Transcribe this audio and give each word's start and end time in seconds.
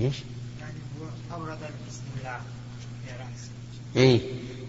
إيش؟ 0.00 0.16
يعني 0.60 0.74
هو 1.32 1.38
الاستملاء 1.38 2.42
في 3.04 3.12
رأسه. 3.12 3.50
اي 3.96 4.20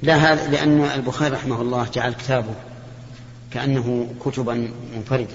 لا 0.04 0.16
هذا 0.16 0.50
لأن 0.50 0.82
البخاري 0.82 1.36
رحمه 1.36 1.62
الله 1.62 1.90
جعل 1.94 2.13
كتابه 2.13 2.55
كأنه 3.51 4.15
كتبا 4.25 4.71
منفردة. 4.95 5.27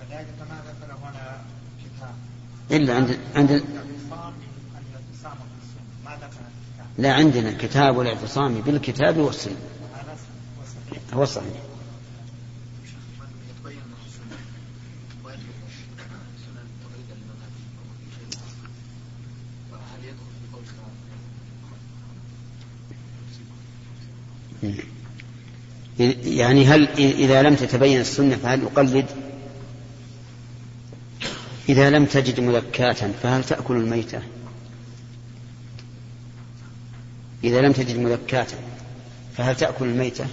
فذلك 0.00 0.34
ما 0.50 0.60
ذكر 0.66 0.92
هنا 1.02 1.42
كتاب. 1.84 2.14
إلا 2.70 2.94
عند 2.94 3.18
عند 3.36 3.64
لا 6.98 7.14
عندنا 7.14 7.52
كتاب 7.52 8.00
الاعتصام 8.00 8.60
بالكتاب 8.60 9.16
والسنة 9.16 9.56
هذا 9.94 10.16
هو 10.54 10.66
صحيح 10.66 11.14
هو 11.14 11.22
الصحيح 11.22 11.62
يتبين 13.50 13.78
انه 13.78 13.96
سنه 14.16 14.38
ويجب 15.24 15.40
سنن 16.44 16.66
تقليدا 16.82 17.14
للمذهب 17.14 17.52
أو 17.78 17.84
في 18.00 18.10
شيء 18.16 18.28
اخر 18.38 18.68
فهل 19.70 20.04
يدخل 20.04 20.30
في 20.40 20.46
قول 20.52 20.64
يعني 26.24 26.66
هل 26.66 26.88
إذا 26.98 27.42
لم 27.42 27.54
تتبين 27.54 28.00
السنة 28.00 28.36
فهل 28.36 28.62
يقلد 28.62 29.06
إذا 31.68 31.90
لم 31.90 32.04
تجد 32.04 32.40
مذكاة 32.40 33.12
فهل 33.22 33.44
تأكل 33.44 33.76
الميتة؟ 33.76 34.22
إذا 37.44 37.60
لم 37.60 37.72
تجد 37.72 37.96
مذكاة 37.96 38.46
فهل 39.36 39.56
تأكل 39.56 39.84
الميتة؟ 39.84 40.26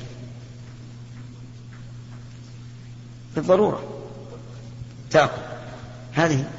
بالضرورة 3.36 3.84
تأكل. 5.10 5.42
هذه 6.14 6.50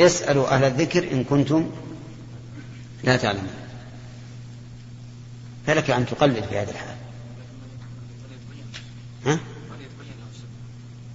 اسألوا 0.00 0.54
أهل 0.54 0.64
الذكر 0.64 1.12
إن 1.12 1.24
كنتم 1.24 1.70
لا 3.04 3.16
تعلمون. 3.16 3.50
فلك 5.66 5.90
أن 5.90 6.06
تقلد 6.06 6.44
في 6.44 6.58
هذه 6.58 6.70
الحال 6.70 6.96
ها؟ 9.26 9.38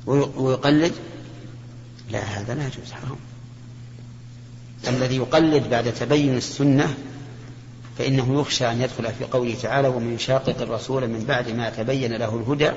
ويقلد؟ 0.08 0.94
لا 2.10 2.20
هذا 2.20 2.56
لا 2.56 2.68
يجوز 2.68 2.92
حرام. 2.92 3.18
الذي 4.88 5.16
يقلد 5.16 5.70
بعد 5.70 5.94
تبين 5.94 6.38
السنة 6.38 6.98
فإنه 7.98 8.42
يخشى 8.42 8.72
أن 8.72 8.82
يدخل 8.82 9.14
في 9.14 9.26
قوله 9.26 9.56
تعالى 9.62 9.88
ومن 9.88 10.16
يشاقق 10.16 10.62
الرسول 10.62 11.08
من 11.08 11.26
بعد 11.28 11.50
ما 11.50 11.70
تبين 11.70 12.14
له 12.14 12.36
الهدى 12.36 12.72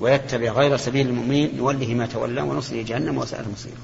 ويتبع 0.00 0.52
غير 0.52 0.76
سبيل 0.76 1.08
المؤمنين 1.08 1.56
نوله 1.56 1.94
ما 1.94 2.06
تولى 2.06 2.42
ونصله 2.42 2.82
جهنم 2.82 3.18
وساءت 3.18 3.46
مصيره. 3.48 3.76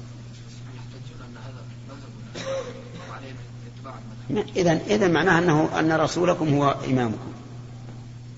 إذا 4.55 4.79
إذا 4.87 5.07
معناه 5.07 5.39
أنه 5.39 5.79
أن 5.79 5.91
رسولكم 5.91 6.53
هو 6.53 6.75
إمامكم 6.87 7.33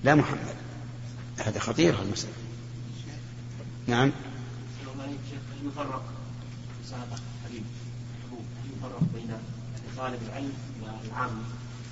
لا 0.04 0.16
محمد. 0.16 0.56
هذا 1.38 1.60
خطير 1.60 2.02
المسألة 2.02 2.45
نعم. 3.88 4.12
يفرق 5.66 6.04
يفرق 8.78 9.02
بين 9.14 9.32
طالب 9.98 10.20
العلم 10.30 10.54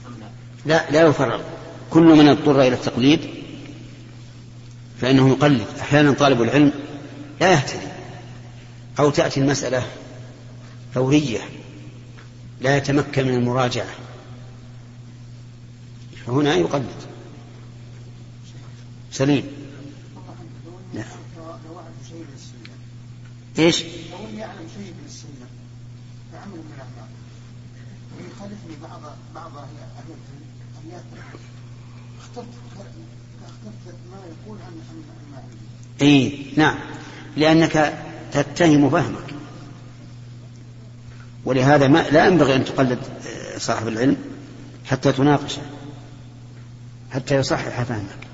ام 0.07 0.13
لا؟ 0.19 0.27
لا 0.65 0.91
لا 0.91 1.01
يفرق. 1.01 1.59
كل 1.89 2.03
من 2.03 2.27
اضطر 2.27 2.61
إلى 2.61 2.73
التقليد 2.73 3.19
فإنه 5.01 5.29
يقلد. 5.29 5.67
أحيانا 5.81 6.13
طالب 6.13 6.41
العلم 6.41 6.71
لا 7.41 7.51
يهتدي. 7.51 7.87
أو 8.99 9.09
تأتي 9.09 9.39
المسألة 9.39 9.87
فورية 10.93 11.39
لا 12.61 12.77
يتمكن 12.77 13.27
من 13.27 13.33
المراجعة. 13.33 13.87
فهنا 16.25 16.55
يقلد. 16.55 17.13
سليم 19.11 19.47
نعم 20.93 21.05
لو 21.37 21.79
أعرف 21.79 21.93
شيء 22.09 22.25
بالسنة 22.31 22.75
إيش؟ 23.59 23.83
لو 23.83 23.89
اني 24.29 24.45
اعلم 24.45 24.67
شيء 24.75 24.93
من 24.93 25.03
السنة. 25.05 25.47
فعمل 26.31 26.51
من 26.51 26.73
الأعمال. 26.75 27.09
ويخالفني 28.17 28.75
بعض 28.89 29.01
بعض 29.35 29.57
أهل 29.57 29.67
العلم 29.75 30.19
ان 30.83 30.87
يترك 30.87 31.39
اخترت 32.21 32.47
اخترت 33.45 33.95
ما 34.11 34.17
يقول 34.17 34.57
عن 34.61 34.73
عن 34.89 35.31
ما 35.31 35.43
إي 36.01 36.45
نعم. 36.57 36.79
لأنك 37.37 37.93
تتهم 38.31 38.89
فهمك. 38.89 39.33
ولهذا 41.45 41.87
ما 41.87 42.09
لا 42.09 42.25
ينبغي 42.25 42.55
أن 42.55 42.65
تقلد 42.65 42.99
آه، 43.27 43.57
صاحب 43.57 43.87
العلم 43.87 44.17
حتى 44.85 45.11
تناقشه. 45.11 45.61
حتى 47.11 47.35
يصحح 47.35 47.83
فهمك. 47.83 48.27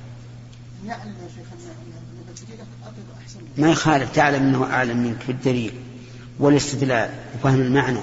يعلم 0.85 1.15
ما 3.57 3.71
يخالف 3.71 4.15
تعلم 4.15 4.43
أنه 4.43 4.63
أعلم 4.63 4.97
منك 4.97 5.21
في 5.21 5.31
الدليل 5.31 5.73
والاستدلال 6.39 7.09
وفهم 7.35 7.61
المعنى 7.61 7.99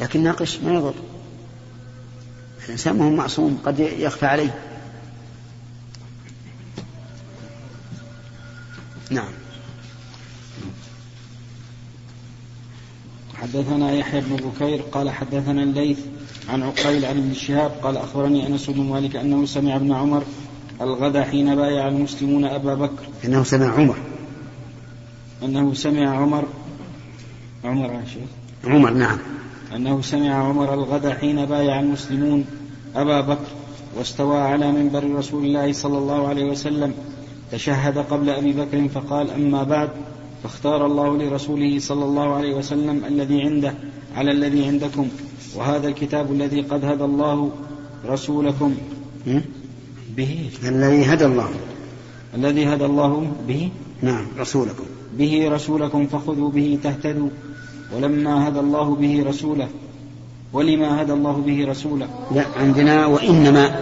لكن 0.00 0.22
ناقش 0.22 0.58
ما 0.58 0.72
يضر. 0.72 0.94
الإنسان 2.64 2.98
ما 2.98 3.04
هو 3.04 3.10
معصوم 3.10 3.58
قد 3.64 3.80
يخفى 3.80 4.26
عليه. 4.26 4.54
نعم. 9.10 9.32
حدثنا 13.34 13.92
يحيى 13.92 14.20
بن 14.20 14.36
بكير 14.36 14.82
قال 14.82 15.10
حدثنا 15.10 15.62
الليث 15.62 15.98
عن 16.48 16.62
عقيل 16.62 17.04
عن 17.04 17.18
ابن 17.18 17.34
شهاب 17.34 17.70
قال 17.82 17.96
أخبرني 17.96 18.46
أنس 18.46 18.70
بن 18.70 18.82
مالك 18.82 19.16
أنه 19.16 19.46
سمع 19.46 19.76
ابن 19.76 19.92
عمر 19.92 20.24
الغدا 20.82 21.24
حين 21.24 21.54
بايع 21.54 21.88
المسلمون 21.88 22.44
أبا 22.44 22.74
بكر. 22.74 23.02
إنه 23.24 23.42
سمع 23.42 23.74
عمر. 23.74 23.96
أنه 25.42 25.74
سمع 25.74 26.16
عمر. 26.16 26.44
عمر 27.64 27.92
يا 27.92 28.04
شيخ. 28.04 28.28
عمر 28.64 28.90
نعم. 28.90 29.18
أنه 29.76 30.02
سمع 30.02 30.48
عمر 30.48 30.74
الغد 30.74 31.08
حين 31.08 31.44
بايع 31.46 31.80
المسلمون 31.80 32.44
أبا 32.96 33.20
بكر 33.20 33.50
واستوى 33.98 34.38
على 34.38 34.72
منبر 34.72 35.14
رسول 35.14 35.44
الله 35.44 35.72
صلى 35.72 35.98
الله 35.98 36.28
عليه 36.28 36.44
وسلم 36.44 36.94
تشهد 37.52 37.98
قبل 37.98 38.30
أبي 38.30 38.52
بكر 38.52 38.88
فقال 38.88 39.30
أما 39.30 39.62
بعد 39.62 39.88
فاختار 40.42 40.86
الله 40.86 41.16
لرسوله 41.18 41.78
صلى 41.78 42.04
الله 42.04 42.34
عليه 42.34 42.54
وسلم 42.54 43.04
الذي 43.04 43.42
عنده 43.42 43.74
على 44.16 44.30
الذي 44.30 44.66
عندكم 44.66 45.08
وهذا 45.56 45.88
الكتاب 45.88 46.32
الذي 46.32 46.60
قد 46.60 46.84
هدى 46.84 47.04
الله 47.04 47.50
رسولكم? 48.06 48.74
به. 50.16 50.50
الذي 50.64 51.04
هدى 51.04 51.24
الله. 51.24 51.48
الذي 52.34 52.74
هدى 52.74 52.84
الله 52.84 53.32
به. 53.48 53.70
نعم 54.02 54.26
رسولكم. 54.38 54.84
به 55.18 55.48
رسولكم 55.52 56.06
فخذوا 56.06 56.50
به 56.50 56.78
تهتدوا. 56.82 57.28
ولما 57.96 58.48
هدى 58.48 58.58
الله 58.58 58.94
به 58.94 59.24
رسوله. 59.28 59.68
ولما 60.52 61.02
هدى 61.02 61.12
الله 61.12 61.32
به 61.32 61.66
رسوله. 61.66 62.08
لا 62.30 62.44
عندنا 62.56 63.06
وإنما 63.06 63.80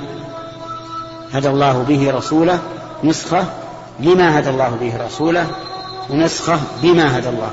هدى 1.32 1.48
الله 1.48 1.82
به 1.82 2.10
رسوله 2.10 2.58
نسخة 3.04 3.44
لما 4.00 4.38
هدى 4.38 4.50
الله 4.50 4.76
به 4.80 5.06
رسوله 5.06 5.46
ونسخة 6.10 6.60
بما 6.82 7.18
هدى 7.18 7.28
الله. 7.28 7.50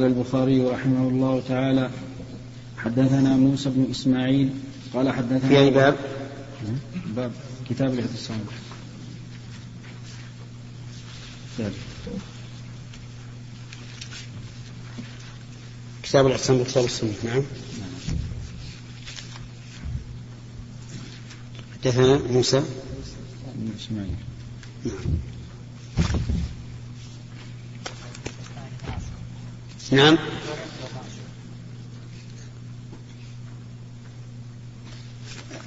البخاري 0.00 0.64
رحمه 0.64 1.08
الله 1.08 1.42
تعالى 1.48 1.90
حدثنا 2.78 3.36
موسى 3.36 3.70
بن 3.70 3.86
إسماعيل 3.90 4.50
قال 4.94 5.12
حدثنا 5.12 5.48
في 5.48 5.58
أي 5.58 5.70
باب؟ 5.70 5.94
باب 7.06 7.32
كتاب 7.70 7.94
الاعتصام 7.94 8.40
كتاب 16.02 16.26
الاعتصام 16.26 16.58
بكتاب 16.58 16.84
السنة. 16.84 17.14
نعم. 17.24 17.42
حدثنا 21.74 22.18
موسى. 22.32 22.62
بن 23.54 23.70
إسماعيل. 23.78 24.16
نعم. 29.92 30.18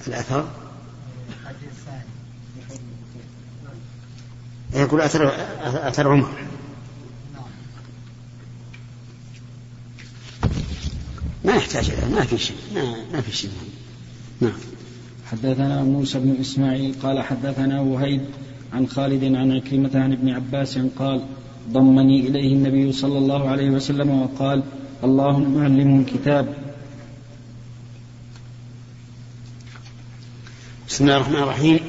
الأثر 0.07 0.50
الحديث 1.42 1.69
الثاني 1.69 2.04
يقول 4.74 5.01
أثر 5.01 5.31
أثر 5.63 6.12
عمر. 6.12 6.30
ما 11.45 11.56
يحتاج 11.56 11.89
إلى 11.89 12.16
ما 12.16 12.21
في 12.21 12.38
شيء. 12.38 12.57
ما, 12.75 12.95
ما 13.13 13.21
في 13.21 13.31
شيء. 13.31 13.51
نعم. 14.42 14.54
حدثنا 15.31 15.83
موسى 15.83 16.19
بن 16.19 16.36
إسماعيل 16.42 16.95
قال 17.04 17.21
حدثنا 17.21 17.81
وهيب 17.81 18.21
عن 18.74 18.88
خالد 18.88 19.24
عن 19.24 19.51
عكرمة 19.51 19.92
عن 19.95 20.13
ابن 20.13 20.30
عباس 20.30 20.77
قال 20.77 21.25
ضمني 21.69 22.27
إليه 22.27 22.54
النبي 22.54 22.92
صلى 22.92 23.18
الله 23.18 23.50
عليه 23.50 23.69
وسلم 23.69 24.10
وقال 24.10 24.63
اللهم 25.04 25.63
علمه 25.63 26.00
الكتاب. 26.00 26.54
بسم 30.88 31.04
الله 31.04 31.18
الرحمن 31.18 31.36
الرحيم. 31.36 31.80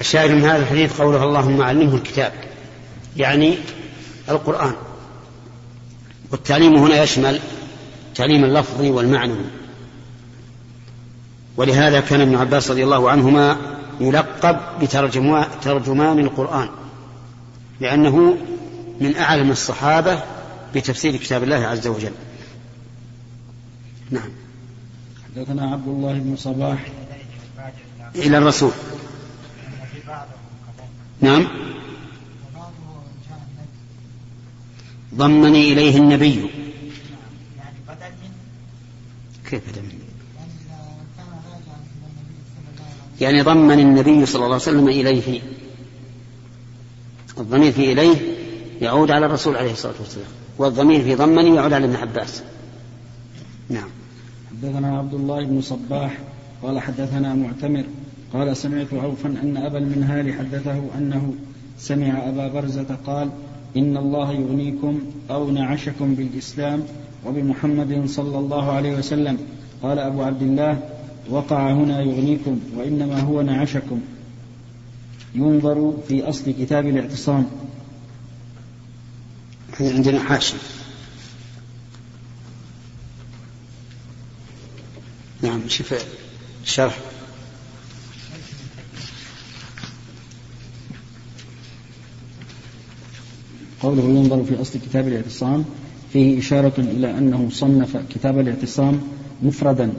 الشاهد 0.00 0.30
من 0.30 0.44
هذا 0.44 0.62
الحديث 0.62 1.00
قوله 1.00 1.24
اللهم 1.24 1.62
علمه 1.62 1.94
الكتاب 1.94 2.32
يعني 3.16 3.58
القرآن. 4.28 4.72
والتعليم 6.32 6.76
هنا 6.76 7.02
يشمل 7.02 7.40
تعليم 8.14 8.44
اللفظ 8.44 8.80
والمعنوي 8.80 9.44
ولهذا 11.56 12.00
كان 12.00 12.20
ابن 12.20 12.36
عباس 12.36 12.70
رضي 12.70 12.84
الله 12.84 13.10
عنهما 13.10 13.56
يلقب 14.00 14.58
بترجمان 14.80 16.18
القرآن 16.18 16.68
لأنه 17.80 18.36
من 19.00 19.16
أعلم 19.16 19.50
الصحابة 19.50 20.22
بتفسير 20.74 21.16
كتاب 21.16 21.42
الله 21.42 21.56
عز 21.56 21.86
وجل. 21.86 22.12
نعم. 24.10 24.28
حدثنا 25.24 25.70
عبد 25.70 25.88
الله 25.88 26.12
بن 26.12 26.36
صباح. 26.36 26.86
إلى 28.14 28.38
الرسول. 28.38 28.72
نعم. 31.20 31.48
ضمني 35.14 35.72
إليه 35.72 35.96
النبي. 35.96 36.50
كيف 39.50 39.62
يعني 43.20 43.42
ضمن 43.42 43.80
النبي 43.80 44.26
صلى 44.26 44.34
الله 44.34 44.54
عليه 44.54 44.56
وسلم 44.56 44.88
إليه. 44.88 45.40
الضمير 47.38 47.72
في 47.72 47.92
إليه 47.92 48.16
يعود 48.80 49.10
على 49.10 49.26
الرسول 49.26 49.56
عليه 49.56 49.72
الصلاة 49.72 49.94
والسلام 50.00 50.26
والضمير 50.58 51.02
في 51.02 51.14
ضمني 51.14 51.56
يعود 51.56 51.72
على 51.72 51.84
ابن 51.84 51.96
عباس. 51.96 52.42
نعم. 53.68 53.88
حدثنا 54.50 54.98
عبد 54.98 55.14
الله 55.14 55.44
بن 55.44 55.60
صباح 55.60 56.18
قال 56.62 56.80
حدثنا 56.80 57.34
معتمر 57.34 57.84
قال 58.36 58.56
سمعت 58.56 58.94
عوفا 58.94 59.28
أن 59.28 59.56
أبا 59.56 59.78
المنهال 59.78 60.34
حدثه 60.34 60.80
أنه 60.98 61.34
سمع 61.78 62.28
أبا 62.28 62.48
برزة 62.48 62.96
قال 63.06 63.30
إن 63.76 63.96
الله 63.96 64.32
يغنيكم 64.32 65.00
أو 65.30 65.50
نعشكم 65.50 66.14
بالإسلام 66.14 66.82
وبمحمد 67.26 68.06
صلى 68.06 68.38
الله 68.38 68.72
عليه 68.72 68.98
وسلم. 68.98 69.38
قال 69.82 69.98
أبو 69.98 70.22
عبد 70.22 70.42
الله 70.42 70.80
وقع 71.30 71.72
هنا 71.72 72.00
يغنيكم 72.00 72.60
وإنما 72.76 73.20
هو 73.20 73.42
نعشكم. 73.42 74.00
ينظر 75.34 75.94
في 76.08 76.28
أصل 76.28 76.50
كتاب 76.50 76.86
الاعتصام. 76.86 77.46
عندنا 79.80 80.20
حاشي 80.20 80.56
نعم 85.42 85.68
شوف 85.68 85.94
الشرح 86.64 86.98
قوله 93.82 94.02
ينظر 94.02 94.44
في 94.44 94.60
أصل 94.60 94.78
كتاب 94.78 95.08
الاعتصام 95.08 95.64
فيه 96.12 96.38
إشارة 96.38 96.72
إلى 96.78 97.18
أنه 97.18 97.48
صنف 97.50 97.96
كتاب 98.10 98.38
الاعتصام 98.38 99.00
مفردا 99.42 99.90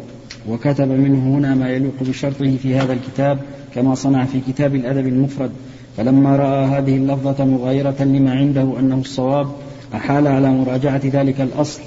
وكتب 0.50 0.88
منه 0.88 1.38
هنا 1.38 1.56
ما 1.56 1.70
يليق 1.70 2.04
بشرطه 2.04 2.58
في 2.58 2.76
هذا 2.76 2.94
الكتاب 2.94 3.40
كما 3.76 3.96
صنع 3.96 4.26
في 4.26 4.40
كتاب 4.48 4.76
الأدب 4.76 5.08
المفرد. 5.08 5.52
فلما 5.98 6.36
رأى 6.36 6.66
هذه 6.66 6.98
اللفظة 6.98 7.46
مغايرة 7.46 8.04
لما 8.04 8.32
عنده 8.32 8.80
أنه 8.80 8.96
الصواب 8.96 9.48
أحال 9.94 10.28
على 10.28 10.52
مراجعة 10.52 11.02
ذلك 11.06 11.42
الأصل 11.42 11.82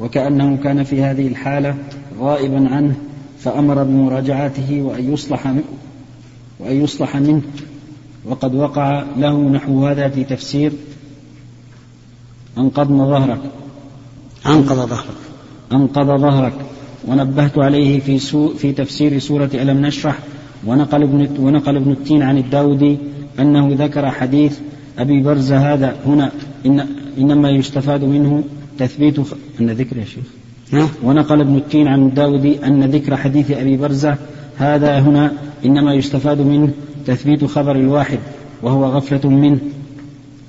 وكأنه 0.00 0.56
كان 0.56 0.84
في 0.84 1.02
هذه 1.02 1.28
الحالة 1.28 1.74
غائبا 2.20 2.68
عنه 2.68 2.94
فأمر 3.38 3.82
بمراجعته 3.82 4.82
وأن 4.82 5.12
يصلح 5.12 5.46
وأن 6.60 6.82
يصلح 6.82 7.16
منه. 7.16 7.42
وقد 8.24 8.54
وقع 8.54 9.04
له 9.16 9.48
نحو 9.48 9.86
هذا 9.86 10.08
في 10.08 10.24
تفسير 10.24 10.72
أنقضنا 12.58 13.04
ظهرك. 13.04 13.40
أنقض 14.46 14.88
ظهرك. 14.88 15.16
أنقض 15.72 16.20
ظهرك. 16.20 16.54
ونبهت 17.08 17.58
عليه 17.58 18.00
في 18.00 18.18
سو 18.18 18.48
في 18.48 18.72
تفسير 18.72 19.18
سورة 19.18 19.50
ألم 19.54 19.86
نشرح 19.86 20.18
ونقل 20.66 21.02
ابن 21.02 21.28
ونقل 21.38 21.76
ابن 21.76 21.90
التين 21.90 22.22
عن 22.22 22.38
الداودي 22.38 22.96
أنه 23.40 23.74
ذكر 23.78 24.10
حديث 24.10 24.58
أبي 24.98 25.22
برزة 25.22 25.74
هذا 25.74 25.96
هنا. 26.06 26.32
إن 26.66 26.86
إنما 27.18 27.50
يستفاد 27.50 28.04
منه 28.04 28.44
تثبيت 28.78 29.20
خ... 29.20 29.34
أن 29.60 29.70
ذكر 29.70 29.96
يا 29.96 30.04
شيخ؟ 30.04 30.24
ونقل 31.02 31.40
ابن 31.40 31.56
التين 31.56 31.88
عن 31.88 32.06
الداودي 32.06 32.66
أن 32.66 32.84
ذكر 32.84 33.16
حديث 33.16 33.50
أبي 33.50 33.76
برزة 33.76 34.16
هذا 34.56 34.98
هنا. 34.98 35.32
إنما 35.64 35.94
يستفاد 35.94 36.40
منه 36.40 36.70
تثبيت 37.06 37.44
خبر 37.44 37.76
الواحد 37.76 38.18
وهو 38.62 38.84
غفلة 38.84 39.30
منه. 39.30 39.58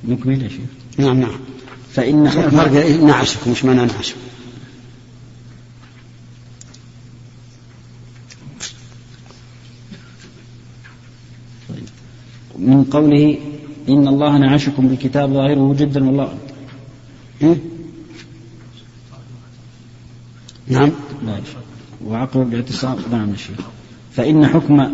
نكمل 0.07 0.43
يا 0.43 0.47
شيخ. 0.47 0.69
نعم 0.97 1.19
نعم. 1.19 1.31
فإن 1.93 2.29
فرق 2.29 2.99
نعشكم 3.01 3.51
مش 3.51 3.65
معنى 3.65 3.85
نعشكم 3.85 4.19
من 12.59 12.83
قوله 12.83 13.37
إن 13.89 14.07
الله 14.07 14.37
نعشكم 14.37 14.87
بالكتاب 14.87 15.33
ظاهره 15.33 15.73
جدا 15.79 16.05
والله 16.07 16.37
إيه؟ 17.41 17.55
نعم 20.67 20.91
شيخ. 21.45 21.55
وعقب 22.05 22.53
الاعتصام 22.53 22.97
نعم 23.11 23.33
فإن 24.15 24.47
حكم 24.47 24.93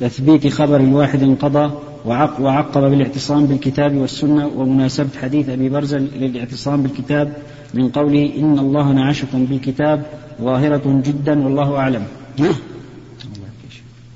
تثبيت 0.00 0.46
خبر 0.48 0.76
الواحد 0.80 1.22
انقضى 1.22 1.72
وعقب 2.06 2.80
بالاعتصام 2.80 3.46
بالكتاب 3.46 3.94
والسنة 3.94 4.46
ومناسبة 4.46 5.08
حديث 5.22 5.48
أبي 5.48 5.68
برزة 5.68 5.98
للاعتصام 5.98 6.82
بالكتاب 6.82 7.36
من 7.74 7.88
قوله 7.88 8.32
إن 8.38 8.58
الله 8.58 8.92
نعشكم 8.92 9.44
بالكتاب 9.44 10.06
ظاهرة 10.42 11.02
جدا 11.06 11.44
والله 11.44 11.76
أعلم 11.76 12.06
ها؟ 12.40 12.52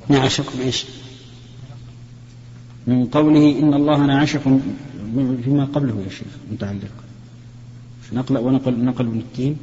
نعشكم 0.09 0.61
إيش؟ 0.61 0.85
من 2.87 3.05
قوله 3.05 3.59
إن 3.59 3.75
الله 3.75 4.07
نعشكم 4.07 4.61
فيما 5.45 5.65
قبله 5.65 6.03
يا 6.05 6.11
شيخ 6.11 6.33
متعلق 6.53 6.95
نقل 8.13 8.39
ونقل 8.39 8.85
نقل 8.85 9.07
ابن 9.07 9.19
التين 9.19 9.57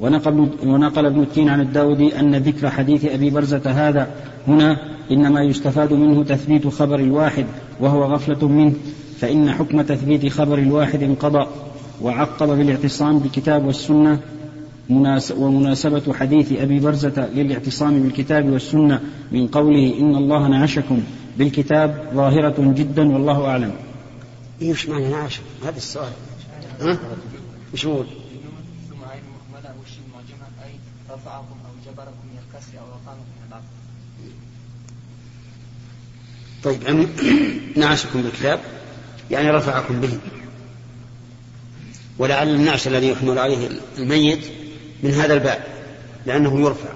ونقل 0.00 0.48
ونقل 0.64 1.06
ابن 1.06 1.20
التين 1.22 1.48
عن 1.48 1.60
الداودي 1.60 2.20
أن 2.20 2.34
ذكر 2.36 2.70
حديث 2.70 3.04
أبي 3.04 3.30
برزة 3.30 3.62
هذا 3.66 4.08
هنا 4.48 4.78
إنما 5.10 5.42
يستفاد 5.42 5.92
منه 5.92 6.24
تثبيت 6.24 6.68
خبر 6.68 6.98
الواحد 7.00 7.46
وهو 7.80 8.04
غفلة 8.04 8.48
منه 8.48 8.72
فإن 9.20 9.52
حكم 9.52 9.82
تثبيت 9.82 10.28
خبر 10.32 10.58
الواحد 10.58 11.02
انقضى 11.02 11.46
وعقب 12.02 12.48
بالاعتصام 12.48 13.18
بالكتاب 13.18 13.64
والسنة 13.64 14.20
مناس- 14.90 15.32
ومناسبة 15.32 16.12
حديث 16.14 16.52
أبي 16.52 16.80
برزة 16.80 17.28
للاعتصام 17.34 18.02
بالكتاب 18.02 18.48
والسنة 18.50 19.00
من 19.32 19.46
قوله 19.48 19.98
إن 20.00 20.14
الله 20.16 20.48
نعشكم 20.48 21.00
بالكتاب 21.38 22.10
ظاهرة 22.14 22.72
جدا 22.76 23.12
والله 23.12 23.44
أعلم 23.46 23.72
وش 24.62 24.88
معنى 24.88 25.08
نعشكم؟ 25.08 25.44
هذا 25.64 25.76
السؤال 25.76 26.12
ها؟ 26.80 26.98
وش 27.74 27.84
يقول؟ 27.84 28.06
ثم 28.90 29.04
عين 29.10 29.22
مهملة 29.32 29.70
والشين 29.80 30.02
معجمة 30.14 30.46
أي 30.64 30.70
رفعكم 31.10 31.56
أو 31.66 31.92
جبركم 31.92 32.24
من 32.32 32.38
الكسر 32.46 32.78
أو 32.78 32.84
رفعكم 32.96 33.18
من 33.20 33.48
العطف 33.48 33.64
طيب 36.66 37.08
نعشكم 37.76 38.22
بالكتاب؟ 38.22 38.60
يعني 39.30 39.50
رفعكم 39.50 40.00
به. 40.00 40.18
ولعل 42.18 42.48
النعش 42.48 42.88
الذي 42.88 43.08
يحمل 43.08 43.38
عليه 43.38 43.68
الميت 43.98 44.46
من 45.02 45.10
هذا 45.10 45.34
الباب 45.34 45.64
لأنه 46.26 46.60
يرفع. 46.60 46.88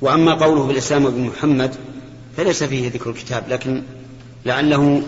وأما 0.00 0.34
قوله 0.34 0.66
بالإسلام 0.66 1.04
وابن 1.04 1.20
محمد 1.20 1.74
فليس 2.36 2.64
فيه 2.64 2.90
ذكر 2.90 3.10
الكتاب 3.10 3.48
لكن 3.48 3.82
لعله 4.46 5.02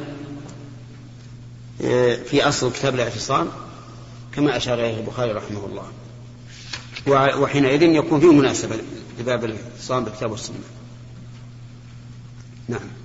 آه، 1.84 2.14
في 2.14 2.48
أصل 2.48 2.72
كتاب 2.72 2.94
الاعتصام 2.94 3.48
كما 4.34 4.56
أشار 4.56 4.74
إليه 4.74 5.00
البخاري 5.00 5.32
رحمه 5.32 5.66
الله. 5.66 5.86
وحينئذ 7.40 7.82
يكون 7.82 8.20
فيه 8.20 8.32
مناسبة 8.32 8.76
لباب 9.20 9.44
الاعتصام 9.44 10.04
بالكتاب 10.04 10.30
والسنة. 10.30 10.56
نعم. 12.68 12.99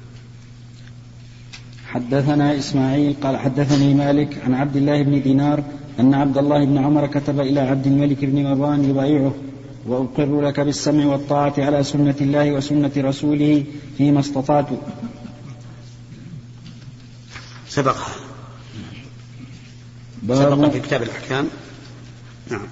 حدثنا 1.96 2.58
إسماعيل 2.58 3.16
قال 3.24 3.38
حدثني 3.38 3.94
مالك 3.94 4.38
عن 4.46 4.54
عبد 4.54 4.76
الله 4.76 5.04
بن 5.04 5.22
دينار 5.22 5.64
أن 6.00 6.14
عبد 6.14 6.38
الله 6.38 6.66
بن 6.66 6.78
عمر 6.78 7.08
كتب 7.08 7.40
إلى 7.40 7.60
عبد 7.60 7.88
الملك 7.88 8.26
بن 8.26 8.44
مروان 8.44 8.90
يبايعه 8.90 9.36
وأقر 9.86 10.42
لك 10.42 10.60
بالسمع 10.60 11.06
والطاعة 11.06 11.54
على 11.58 11.84
سنة 11.84 12.16
الله 12.22 12.52
وسنة 12.52 12.92
رسوله 12.98 13.64
فيما 13.98 14.20
استطعت. 14.20 14.68
سبقها 17.70 18.16
سبق 20.28 20.70
في 20.70 20.80
كتاب 20.80 21.04
الأحكام. 21.04 21.48
نعم. 22.52 22.68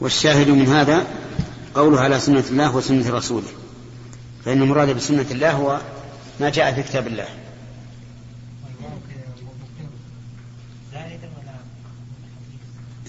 والشاهد 0.00 0.48
من 0.48 0.66
هذا 0.66 1.06
قوله 1.74 2.00
على 2.00 2.20
سنة 2.20 2.44
الله 2.50 2.76
وسنة 2.76 3.10
رسوله. 3.10 3.48
فإن 4.44 4.62
المراد 4.62 4.96
بسنة 4.96 5.26
الله 5.30 5.50
هو 5.52 5.80
ما 6.40 6.50
جاء 6.50 6.74
في 6.74 6.82
كتاب 6.82 7.06
الله. 7.06 7.28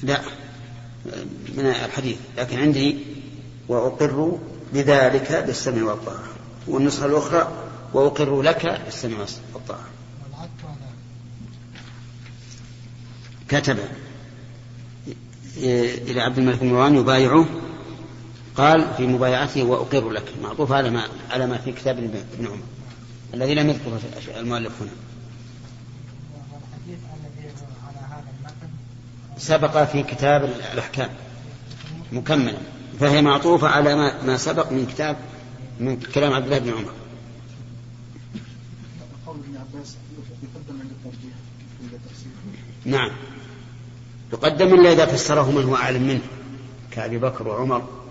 لا 0.03 0.21
من 1.55 1.65
الحديث. 1.65 2.17
لكن 2.37 2.59
عندي 2.59 2.97
وأقر 3.67 4.37
بذلك 4.73 5.31
بالسمع 5.31 5.83
والطاعة. 5.83 6.23
والنسخة 6.67 7.05
الأخرى 7.05 7.51
وأقر 7.93 8.41
لك 8.41 8.81
بالسمع 8.85 9.25
والطاعة. 9.53 9.85
كتب 13.49 13.77
إلى 15.57 16.21
عبد 16.21 16.37
الملك 16.37 16.59
بن 16.59 16.67
مروان 16.67 16.95
يبايعه. 16.95 17.45
قال 18.55 18.93
في 18.97 19.07
مبايعته 19.07 19.63
وأقر 19.63 20.09
لك. 20.09 20.23
معطوف 20.43 20.71
على 20.71 20.89
ما 20.89 21.07
على 21.31 21.47
ما 21.47 21.57
في 21.57 21.71
كتاب 21.71 21.97
ابن 21.97 22.47
عمر. 22.47 22.63
الذي 23.33 23.55
لم 23.55 23.69
يذكره 23.69 23.99
المؤلف 24.37 24.81
هنا. 24.81 24.91
سبق 29.37 29.83
في 29.83 30.03
كتاب 30.03 30.43
الأحكام. 30.73 31.09
مكملا 32.11 32.57
فهي 32.99 33.21
معطوفة 33.21 33.67
على 33.67 33.95
ما, 33.95 34.23
ما 34.23 34.37
سبق 34.37 34.71
من 34.71 34.85
كتاب 34.85 35.17
من 35.79 35.99
كلام 35.99 36.33
عبد 36.33 36.45
الله 36.45 36.59
بن 36.59 36.69
عمر. 36.69 36.93
نعم. 42.85 43.11
يقدم 44.33 44.73
إلا 44.73 44.91
إذا 44.93 45.05
فسره 45.05 45.51
من 45.51 45.63
هو 45.63 45.75
أعلم 45.75 46.03
منه 46.07 46.21
كأبي 46.91 47.17
بكر 47.17 47.47
وعمر. 47.47 48.02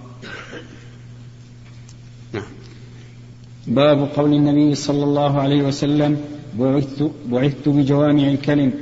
باب 3.67 4.09
قول 4.17 4.35
النبي 4.35 4.75
صلى 4.75 5.05
الله 5.05 5.41
عليه 5.41 5.63
وسلم 5.63 6.17
بعثت, 6.59 7.11
بعثت 7.27 7.69
بجوامع 7.69 8.29
الكلم 8.29 8.73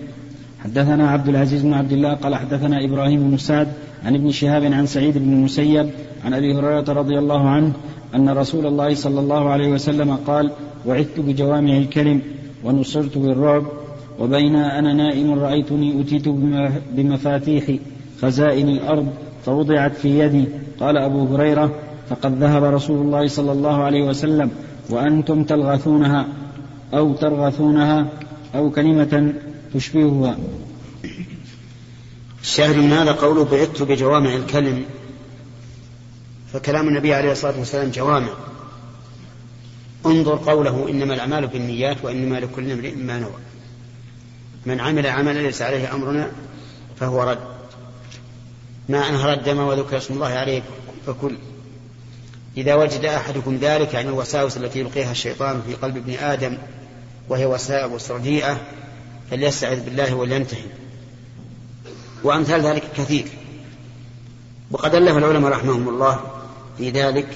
حدثنا 0.58 1.10
عبد 1.10 1.28
العزيز 1.28 1.62
بن 1.62 1.74
عبد 1.74 1.92
الله 1.92 2.14
قال 2.14 2.34
حدثنا 2.34 2.84
إبراهيم 2.84 3.30
بن 3.30 3.36
سعد 3.36 3.68
عن 4.04 4.14
ابن 4.14 4.30
شهاب 4.30 4.64
عن 4.64 4.86
سعيد 4.86 5.18
بن 5.18 5.32
المسيب 5.32 5.90
عن 6.24 6.34
أبي 6.34 6.54
هريرة 6.54 6.92
رضي 6.92 7.18
الله 7.18 7.48
عنه 7.48 7.72
أن 8.14 8.28
رسول 8.28 8.66
الله 8.66 8.94
صلى 8.94 9.20
الله 9.20 9.48
عليه 9.50 9.68
وسلم 9.68 10.16
قال 10.26 10.50
وعدت 10.86 11.20
بجوامع 11.20 11.76
الكلم 11.76 12.20
ونصرت 12.64 13.18
بالرعب 13.18 13.64
وبين 14.18 14.56
أنا 14.56 14.92
نائم 14.92 15.32
رأيتني 15.32 16.00
أتيت 16.00 16.28
بمفاتيح 16.92 17.64
خزائن 18.22 18.68
الأرض 18.68 19.06
فوضعت 19.44 19.96
في 19.96 20.18
يدي 20.18 20.44
قال 20.80 20.96
أبو 20.96 21.36
هريرة 21.36 21.70
فقد 22.08 22.42
ذهب 22.42 22.64
رسول 22.64 23.06
الله 23.06 23.26
صلى 23.26 23.52
الله 23.52 23.82
عليه 23.82 24.02
وسلم 24.02 24.50
وأنتم 24.92 25.44
تلغثونها 25.44 26.28
أو 26.94 27.14
ترغثونها 27.14 28.08
أو 28.54 28.70
كلمة 28.70 29.34
تشبهها. 29.74 30.38
الشاهد 32.42 32.76
من 32.76 32.92
هذا 32.92 33.12
قوله 33.12 33.44
بعثت 33.44 33.82
بجوامع 33.82 34.34
الكلم 34.34 34.84
فكلام 36.52 36.88
النبي 36.88 37.14
عليه 37.14 37.32
الصلاة 37.32 37.58
والسلام 37.58 37.90
جوامع. 37.90 38.28
انظر 40.06 40.36
قوله 40.36 40.88
إنما 40.90 41.14
الأعمال 41.14 41.46
بالنيات 41.46 41.96
وإنما 42.02 42.40
لكل 42.40 42.70
امرئ 42.70 42.94
ما 42.94 43.18
نوى. 43.18 43.30
من 44.66 44.80
عمل 44.80 45.06
عملا 45.06 45.38
ليس 45.38 45.62
عليه 45.62 45.94
أمرنا 45.94 46.30
فهو 47.00 47.22
رد. 47.22 47.38
ما 48.88 49.08
أنهر 49.08 49.32
الدم 49.32 49.58
وذكر 49.58 49.96
اسم 49.96 50.14
الله 50.14 50.26
عليه 50.28 50.62
فكل 51.06 51.34
إذا 52.60 52.74
وجد 52.74 53.04
أحدكم 53.04 53.56
ذلك 53.56 53.94
يعني 53.94 54.08
الوساوس 54.08 54.56
التي 54.56 54.80
يلقيها 54.80 55.10
الشيطان 55.10 55.62
في 55.66 55.74
قلب 55.74 55.96
ابن 55.96 56.14
آدم 56.14 56.58
وهي 57.28 57.46
وساوس 57.46 58.10
رديئة 58.10 58.60
فليستعذ 59.30 59.84
بالله 59.84 60.14
ولينتهي. 60.14 60.64
وأمثال 62.24 62.60
ذلك 62.60 62.82
كثير. 62.96 63.24
وقد 64.70 64.94
ألف 64.94 65.16
العلماء 65.16 65.52
رحمهم 65.52 65.88
الله 65.88 66.20
في 66.78 66.90
ذلك 66.90 67.28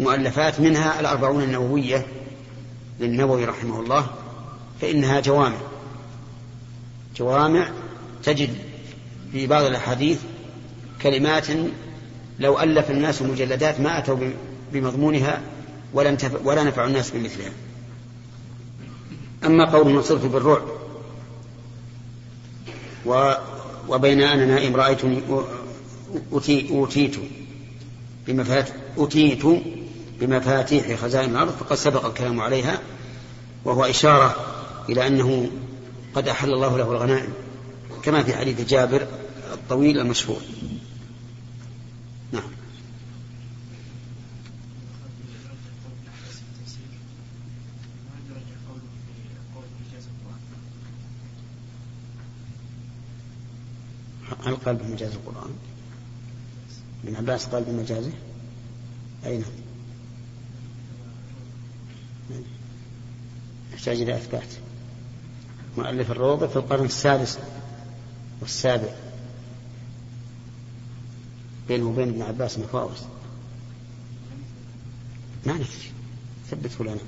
مؤلفات 0.00 0.60
منها 0.60 1.00
الأربعون 1.00 1.42
النووية 1.42 2.06
للنووي 3.00 3.44
رحمه 3.44 3.80
الله 3.80 4.06
فإنها 4.80 5.20
جوامع. 5.20 5.58
جوامع 7.16 7.68
تجد 8.24 8.50
في 9.32 9.46
بعض 9.46 9.64
الأحاديث 9.64 10.18
كلمات 11.02 11.46
لو 12.38 12.60
ألف 12.60 12.90
الناس 12.90 13.22
مجلدات 13.22 13.80
ما 13.80 13.98
أتوا 13.98 14.16
بمضمونها 14.72 15.42
ولا, 15.92 16.16
ولا 16.44 16.64
نفع 16.64 16.84
الناس 16.84 17.10
بمثلها. 17.10 17.52
أما 19.44 19.64
قول 19.64 19.94
نصرت 19.94 20.24
بالرعب 20.24 20.62
و 23.06 23.32
وبين 23.88 24.22
أنا 24.22 24.46
نائم 24.46 24.76
رأيتني 24.76 25.22
أوتيت 26.70 27.16
بمفاتيح 28.26 28.76
أتيت 28.98 29.42
بمفاتيح 30.20 31.00
خزائن 31.00 31.30
الأرض 31.30 31.50
فقد 31.50 31.76
سبق 31.76 32.06
الكلام 32.06 32.40
عليها 32.40 32.80
وهو 33.64 33.84
إشارة 33.84 34.36
إلى 34.88 35.06
أنه 35.06 35.50
قد 36.14 36.28
أحل 36.28 36.52
الله 36.52 36.78
له 36.78 36.92
الغنائم 36.92 37.32
كما 38.02 38.22
في 38.22 38.34
حديث 38.34 38.68
جابر 38.68 39.06
الطويل 39.52 39.98
المشهور 39.98 40.40
نعم 42.32 42.50
هل 54.44 54.56
قال 54.56 54.76
بمجاز 54.76 55.12
القرآن. 55.12 55.50
ابن 57.04 57.16
عباس 57.16 57.46
قال 57.46 57.64
بمجازه؟ 57.64 58.12
أين 59.26 59.44
يحتاج 63.72 64.00
إلى 64.00 64.16
إثبات. 64.16 64.48
مؤلف 65.78 66.10
الروضة 66.10 66.46
في 66.46 66.56
القرن 66.56 66.84
السادس 66.84 67.38
والسابع. 68.40 68.94
بينه 71.70 71.88
وبين 71.88 72.08
ابن 72.08 72.22
عباس 72.22 72.58
مفاوز 72.58 72.98
ما 75.46 75.52
ندري 75.52 75.66
ثبته 76.50 76.84
لنا 76.84 77.00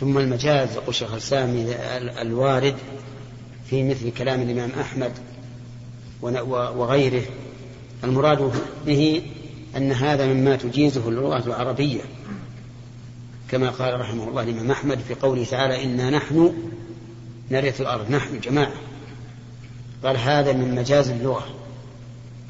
ثم 0.00 0.18
المجاز 0.18 0.72
يقول 0.72 0.94
شيخ 0.94 1.12
السامي 1.12 1.72
الوارد 2.22 2.76
في 3.70 3.82
مثل 3.82 4.10
كلام 4.10 4.42
الإمام 4.42 4.70
أحمد 4.80 5.12
وغيره. 6.76 7.22
المراد 8.04 8.52
به 8.86 9.22
أن 9.76 9.92
هذا 9.92 10.26
مما 10.26 10.56
تجيزه 10.56 11.08
اللغة 11.08 11.46
العربية. 11.46 12.00
كما 13.50 13.70
قال 13.70 14.00
رحمه 14.00 14.28
الله 14.28 14.42
الإمام 14.42 14.70
أحمد 14.70 14.98
في 14.98 15.14
قوله 15.14 15.44
تعالى 15.44 15.84
إنا 15.84 16.10
نحن 16.10 16.54
نرث 17.50 17.80
الأرض. 17.80 18.10
نحن 18.10 18.40
جماعة. 18.40 18.74
قال 20.04 20.16
هذا 20.16 20.52
من 20.52 20.74
مجاز 20.74 21.10
اللغة. 21.10 21.46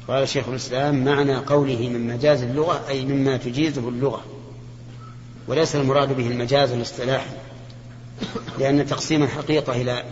قال 0.07 0.29
شيخ 0.29 0.49
الإسلام 0.49 1.05
معنى 1.05 1.35
قوله 1.35 1.89
من 1.89 2.07
مجاز 2.07 2.43
اللغة 2.43 2.87
أي 2.89 3.05
مما 3.05 3.37
تجيزه 3.37 3.89
اللغة. 3.89 4.23
وليس 5.47 5.75
المراد 5.75 6.17
به 6.17 6.27
المجاز 6.27 6.71
الاصطلاحي. 6.71 7.35
لأن 8.59 8.87
تقسيم 8.87 9.23
الحقيقة 9.23 9.81
إلى 9.81 10.03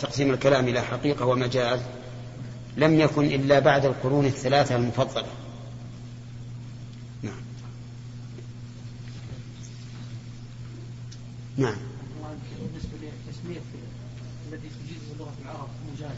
تقسيم 0.00 0.30
الكلام 0.30 0.68
إلى 0.68 0.82
حقيقة 0.82 1.26
ومجاز 1.26 1.80
لم 2.76 3.00
يكن 3.00 3.24
إلا 3.24 3.58
بعد 3.58 3.84
القرون 3.84 4.26
الثلاثة 4.26 4.76
المفضلة. 4.76 5.26
نعم. 7.22 7.40
نعم. 11.56 11.76
بالنسبة 12.60 12.90
التي 14.52 14.68
تجيزه 14.68 15.18
لغة 15.18 15.34
العرب 15.44 15.68
مجاز 15.94 16.16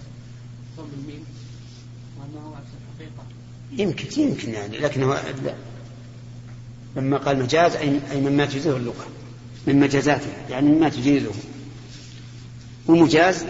وأنه 2.19 2.57
يمكن 3.73 4.23
يمكن 4.23 4.53
يعني 4.53 4.79
لكنه 4.79 5.15
لا. 5.45 5.55
لما 6.97 7.17
قال 7.17 7.43
مجاز 7.43 7.77
أي 7.77 8.21
مما 8.21 8.47
تجيزه 8.47 8.77
اللغة. 8.77 9.07
من 9.69 9.81
مجازاته 9.81 10.31
يعني 10.51 10.69
مما 10.69 10.89
تجيزه. 10.89 11.31
ومجاز 12.89 13.45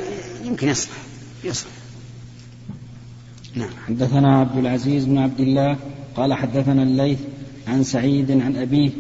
يمكن 0.44 0.68
يصلح 0.68 0.96
يصلح. 1.44 1.70
نعم. 3.54 3.70
حدثنا 3.86 4.40
عبد 4.40 4.58
العزيز 4.58 5.04
بن 5.04 5.18
عبد 5.18 5.40
الله 5.40 5.76
قال 6.16 6.34
حدثنا 6.34 6.82
الليث 6.82 7.18
عن 7.68 7.82
سعيد 7.82 8.30
عن 8.30 8.56
أبيه 8.56 8.90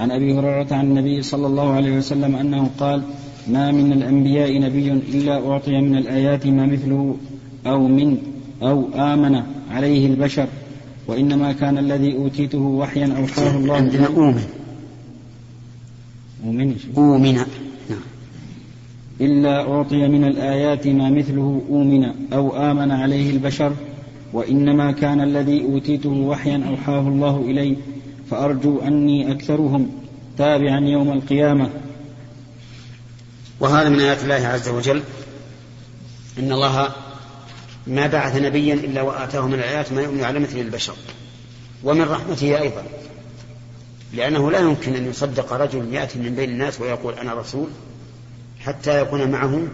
عن 0.00 0.10
أبي 0.10 0.34
هريرة 0.34 0.74
عن 0.74 0.84
النبي 0.84 1.22
صلى 1.22 1.46
الله 1.46 1.72
عليه 1.72 1.96
وسلم 1.98 2.36
أنه 2.36 2.70
قال 2.78 3.02
ما 3.48 3.72
من 3.72 3.92
الأنبياء 3.92 4.60
نبي 4.60 4.92
إلا 4.92 5.50
أعطي 5.50 5.80
من 5.80 5.96
الآيات 5.98 6.46
ما 6.46 6.66
مثله 6.66 7.16
أو 7.66 7.88
من 7.88 8.18
أو 8.62 8.88
آمن 8.94 9.42
عليه 9.70 10.06
البشر 10.06 10.46
وإنما 11.06 11.52
كان 11.52 11.78
الذي 11.78 12.14
أوتيته 12.14 12.58
وحيا 12.58 13.16
أوحاه 13.16 13.56
الله 13.56 13.76
عندنا 13.76 14.06
أومن 14.06 14.57
أومن 16.44 17.34
نعم. 17.34 18.00
إلا 19.20 19.72
أعطي 19.72 20.08
من 20.08 20.24
الآيات 20.24 20.86
ما 20.86 21.10
مثله 21.10 21.62
أومن 21.68 22.32
أو 22.32 22.70
آمن 22.70 22.90
عليه 22.90 23.30
البشر 23.30 23.72
وإنما 24.32 24.92
كان 24.92 25.20
الذي 25.20 25.62
أوتيته 25.62 26.10
وحيا 26.10 26.64
أوحاه 26.68 27.00
الله 27.00 27.40
إلي 27.40 27.76
فأرجو 28.30 28.78
أني 28.78 29.32
أكثرهم 29.32 29.90
تابعا 30.38 30.80
يوم 30.80 31.12
القيامة. 31.12 31.70
وهذا 33.60 33.88
من 33.88 34.00
آيات 34.00 34.22
الله 34.22 34.34
عز 34.34 34.68
وجل 34.68 35.02
إن 36.38 36.52
الله 36.52 36.88
ما 37.86 38.06
بعث 38.06 38.36
نبيا 38.42 38.74
إلا 38.74 39.02
وآتاه 39.02 39.46
من 39.46 39.54
الآيات 39.54 39.92
ما 39.92 40.02
يؤمن 40.02 40.24
على 40.24 40.38
مثل 40.38 40.58
البشر 40.58 40.94
ومن 41.84 42.02
رحمته 42.02 42.60
أيضا. 42.60 42.82
لأنه 44.12 44.50
لا 44.50 44.58
يمكن 44.58 44.94
أن 44.94 45.10
يصدق 45.10 45.52
رجل 45.52 45.94
يأتي 45.94 46.18
من 46.18 46.34
بين 46.34 46.50
الناس 46.50 46.80
ويقول 46.80 47.14
أنا 47.14 47.34
رسول 47.34 47.68
حتى 48.60 49.00
يكون 49.00 49.30
معه 49.30 49.68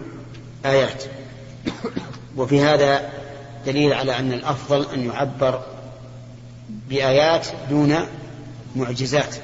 آيات. 0.65 1.03
وفي 2.37 2.61
هذا 2.61 3.09
دليل 3.65 3.93
على 3.93 4.19
أن 4.19 4.33
الأفضل 4.33 4.85
أن 4.93 5.05
يعبر 5.05 5.63
بآيات 6.69 7.47
دون 7.69 7.95
معجزات. 8.75 9.35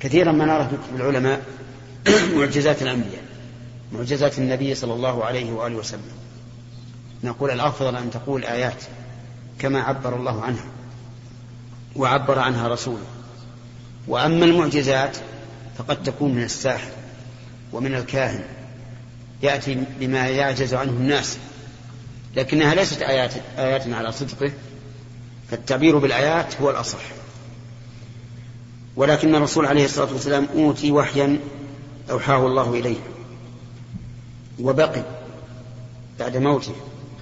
كثيرا 0.00 0.32
ما 0.32 0.44
نرى 0.44 0.68
في 0.68 0.96
العلماء 0.96 1.42
معجزات 2.36 2.82
الأنبياء 2.82 3.24
معجزات 3.92 4.38
النبي 4.38 4.74
صلى 4.74 4.92
الله 4.92 5.24
عليه 5.24 5.52
وآله 5.52 5.76
وسلم. 5.76 6.12
نقول 7.24 7.50
الأفضل 7.50 7.96
أن 7.96 8.10
تقول 8.10 8.44
آيات 8.44 8.82
كما 9.58 9.82
عبر 9.82 10.16
الله 10.16 10.42
عنها. 10.42 10.73
وعبر 11.96 12.38
عنها 12.38 12.68
رسوله. 12.68 13.06
وأما 14.08 14.44
المعجزات 14.44 15.16
فقد 15.78 16.02
تكون 16.02 16.34
من 16.34 16.42
الساحر 16.42 16.90
ومن 17.72 17.94
الكاهن 17.94 18.44
يأتي 19.42 19.84
بما 20.00 20.28
يعجز 20.28 20.74
عنه 20.74 20.90
الناس. 20.90 21.38
لكنها 22.36 22.74
ليست 22.74 23.02
آيات, 23.02 23.32
آيات 23.58 23.88
على 23.88 24.12
صدقه 24.12 24.52
فالتعبير 25.50 25.98
بالآيات 25.98 26.60
هو 26.60 26.70
الأصح. 26.70 27.02
ولكن 28.96 29.34
الرسول 29.34 29.66
عليه 29.66 29.84
الصلاة 29.84 30.12
والسلام 30.12 30.48
أوتي 30.54 30.92
وحيا 30.92 31.38
أوحاه 32.10 32.46
الله 32.46 32.74
إليه. 32.74 32.96
وبقي 34.60 35.02
بعد 36.18 36.36
موته 36.36 36.74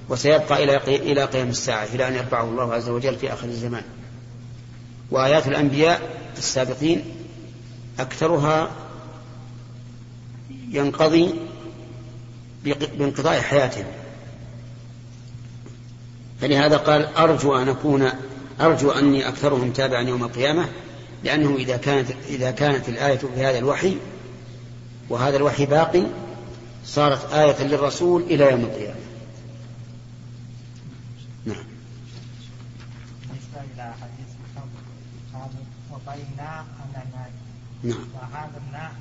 وسيبقى 0.08 0.64
إلى 0.64 0.76
إلى 0.76 1.24
قيام 1.24 1.48
الساعة 1.48 1.84
إلى 1.84 2.08
أن 2.08 2.14
يرفعه 2.14 2.44
الله 2.44 2.74
عز 2.74 2.88
وجل 2.88 3.16
في 3.16 3.32
آخر 3.32 3.46
الزمان. 3.46 3.82
وآيات 5.12 5.47
الأنبياء 5.47 6.00
السابقين 6.38 7.04
أكثرها 7.99 8.71
ينقضي 10.71 11.35
بانقضاء 12.99 13.40
حياتهم. 13.40 13.87
فلهذا 16.40 16.76
قال 16.76 17.16
أرجو 17.16 17.57
أن 17.57 17.69
أكون 17.69 18.09
أرجو 18.61 18.90
أني 18.90 19.28
أكثرهم 19.28 19.73
تابعا 19.73 20.02
يوم 20.02 20.25
القيامة 20.25 20.69
لأنه 21.25 21.57
إذا 21.57 21.76
كانت 21.76 22.11
إذا 22.28 22.50
كانت 22.50 22.88
الآية 22.88 23.19
في 23.19 23.45
هذا 23.45 23.59
الوحي 23.59 23.97
وهذا 25.09 25.37
الوحي 25.37 25.66
باقي 25.66 26.02
صارت 26.85 27.33
آية 27.33 27.62
للرسول 27.62 28.23
إلى 28.23 28.50
يوم 28.50 28.61
القيامة 28.61 29.00
نعم 31.44 31.64
إلى 33.75 33.94
حديث 34.01 34.33
وبينا 36.12 36.64
نعم. 37.85 37.98
وهذا 38.14 38.62
الناء 38.66 38.92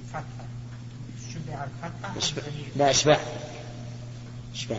الفتحة 0.00 0.46
شبع 1.32 1.64
الفتحة 1.64 2.42
لا 2.76 2.90
اشبع 2.90 3.18
اشبع 4.54 4.76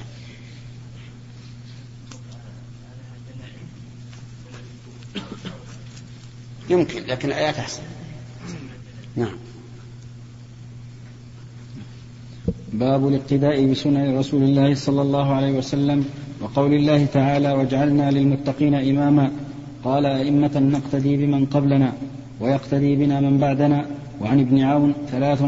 يمكن 6.70 7.04
لكن 7.04 7.28
الآيات 7.28 7.60
أحسن. 7.60 7.82
نعم. 9.16 9.36
باب 12.74 13.08
الاقتداء 13.08 13.66
بسنن 13.66 14.18
رسول 14.18 14.44
الله 14.44 14.76
صلى 14.76 15.02
الله 15.02 15.36
عليه 15.36 15.52
وسلم 15.52 16.10
وقول 16.42 16.74
الله 16.74 17.06
تعالى 17.06 17.52
واجعلنا 17.52 18.12
للمتقين 18.12 18.76
إماما. 18.76 19.32
قال 19.84 20.06
أئمة 20.06 20.60
نقتدي 20.60 21.18
بمن 21.18 21.46
قبلنا 21.46 21.94
ويقتدي 22.40 22.96
بنا 22.96 23.20
من 23.20 23.38
بعدنا 23.38 23.86
وعن 24.22 24.40
ابن 24.40 24.62
عون 24.62 24.94
ثلاث 25.12 25.44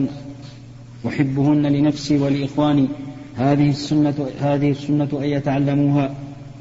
أحبهن 1.08 1.66
لنفسي 1.68 2.18
ولإخواني. 2.18 2.88
هذه 3.36 3.70
السنة 3.70 4.28
هذه 4.40 4.72
السنة 4.72 5.10
أن 5.14 5.24
يتعلموها 5.24 6.16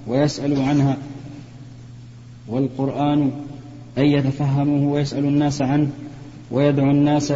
ويسألوا 0.06 0.64
عنها. 0.64 0.96
والقرآن 2.48 3.30
أن 3.98 4.04
يتفهموه 4.04 4.92
ويسأل 4.92 5.24
الناس 5.24 5.62
عنه 5.62 5.90
ويدعو 6.50 6.90
الناس 6.90 7.32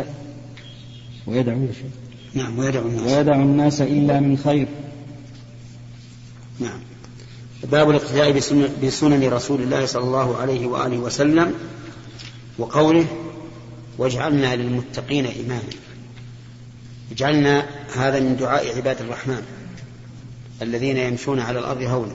ويدعو 1.26 1.58
نعم 2.34 2.58
ويدعو 2.58 2.86
الناس. 2.88 3.12
ويدعو 3.12 3.42
الناس 3.42 3.80
إلا 3.80 4.20
من 4.20 4.36
خير. 4.36 4.68
نعم. 6.60 6.78
باب 7.70 7.90
الاقتداء 7.90 8.32
بسنن, 8.82 9.32
رسول 9.32 9.62
الله 9.62 9.86
صلى 9.86 10.04
الله 10.04 10.36
عليه 10.36 10.66
وآله 10.66 10.98
وسلم 10.98 11.54
وقوله 12.58 13.06
واجعلنا 13.98 14.56
للمتقين 14.56 15.26
إماما. 15.26 15.70
اجعلنا 17.12 17.66
هذا 17.96 18.20
من 18.20 18.36
دعاء 18.36 18.76
عباد 18.76 19.00
الرحمن 19.00 19.42
الذين 20.62 20.96
يمشون 20.96 21.40
على 21.40 21.58
الأرض 21.58 21.82
هونا 21.82 22.14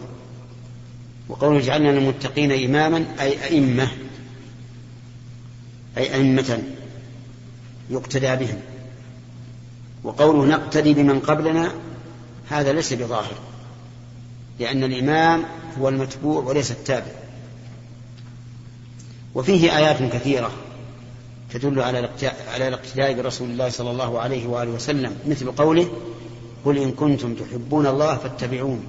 وقوله 1.29 1.59
اجعلنا 1.59 1.89
للمتقين 1.89 2.51
إماما 2.51 3.05
أي 3.19 3.43
أئمة 3.43 3.87
أي 5.97 6.13
أئمة 6.13 6.63
يقتدى 7.89 8.35
بهم. 8.35 8.59
وقوله 10.03 10.45
نقتدي 10.45 10.93
بمن 10.93 11.19
قبلنا 11.19 11.71
هذا 12.49 12.73
ليس 12.73 12.93
بظاهر. 12.93 13.33
لأن 14.59 14.83
الإمام 14.83 15.43
هو 15.79 15.89
المتبوع 15.89 16.43
وليس 16.43 16.71
التابع. 16.71 17.11
وفيه 19.35 19.77
آيات 19.77 20.13
كثيرة 20.13 20.51
تدل 21.51 21.81
على 21.81 22.67
الاقتداء 22.67 23.13
برسول 23.13 23.49
الله 23.49 23.69
صلى 23.69 23.91
الله 23.91 24.19
عليه 24.19 24.47
وآله 24.47 24.71
وسلم 24.71 25.17
مثل 25.27 25.51
قوله 25.51 25.91
قل 26.65 26.77
إن 26.77 26.91
كنتم 26.91 27.35
تحبون 27.35 27.87
الله 27.87 28.17
فاتبعوني 28.17 28.83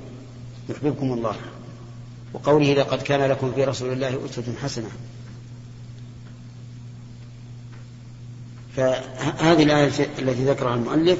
يحببكم 0.68 1.12
الله. 1.12 1.36
وقوله 2.34 2.74
لقد 2.74 3.02
كان 3.02 3.30
لكم 3.30 3.52
في 3.52 3.64
رسول 3.64 3.92
الله 3.92 4.20
أسوة 4.24 4.44
حسنة. 4.62 4.88
فهذه 8.76 9.62
الآية 9.62 9.86
التي 10.18 10.44
ذكرها 10.44 10.74
المؤلف 10.74 11.18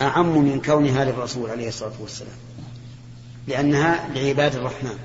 أعم 0.00 0.38
من 0.38 0.60
كونها 0.60 1.04
للرسول 1.04 1.50
عليه 1.50 1.68
الصلاة 1.68 1.92
والسلام. 2.00 2.36
لأنها 3.48 4.08
لعباد 4.14 4.54
الرحمن. 4.54 4.98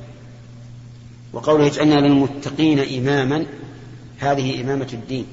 وقوله 1.33 1.67
اجعلنا 1.67 1.95
للمتقين 1.95 2.79
إماما 2.79 3.45
هذه 4.19 4.61
إمامة 4.61 4.89
الدين. 4.93 5.25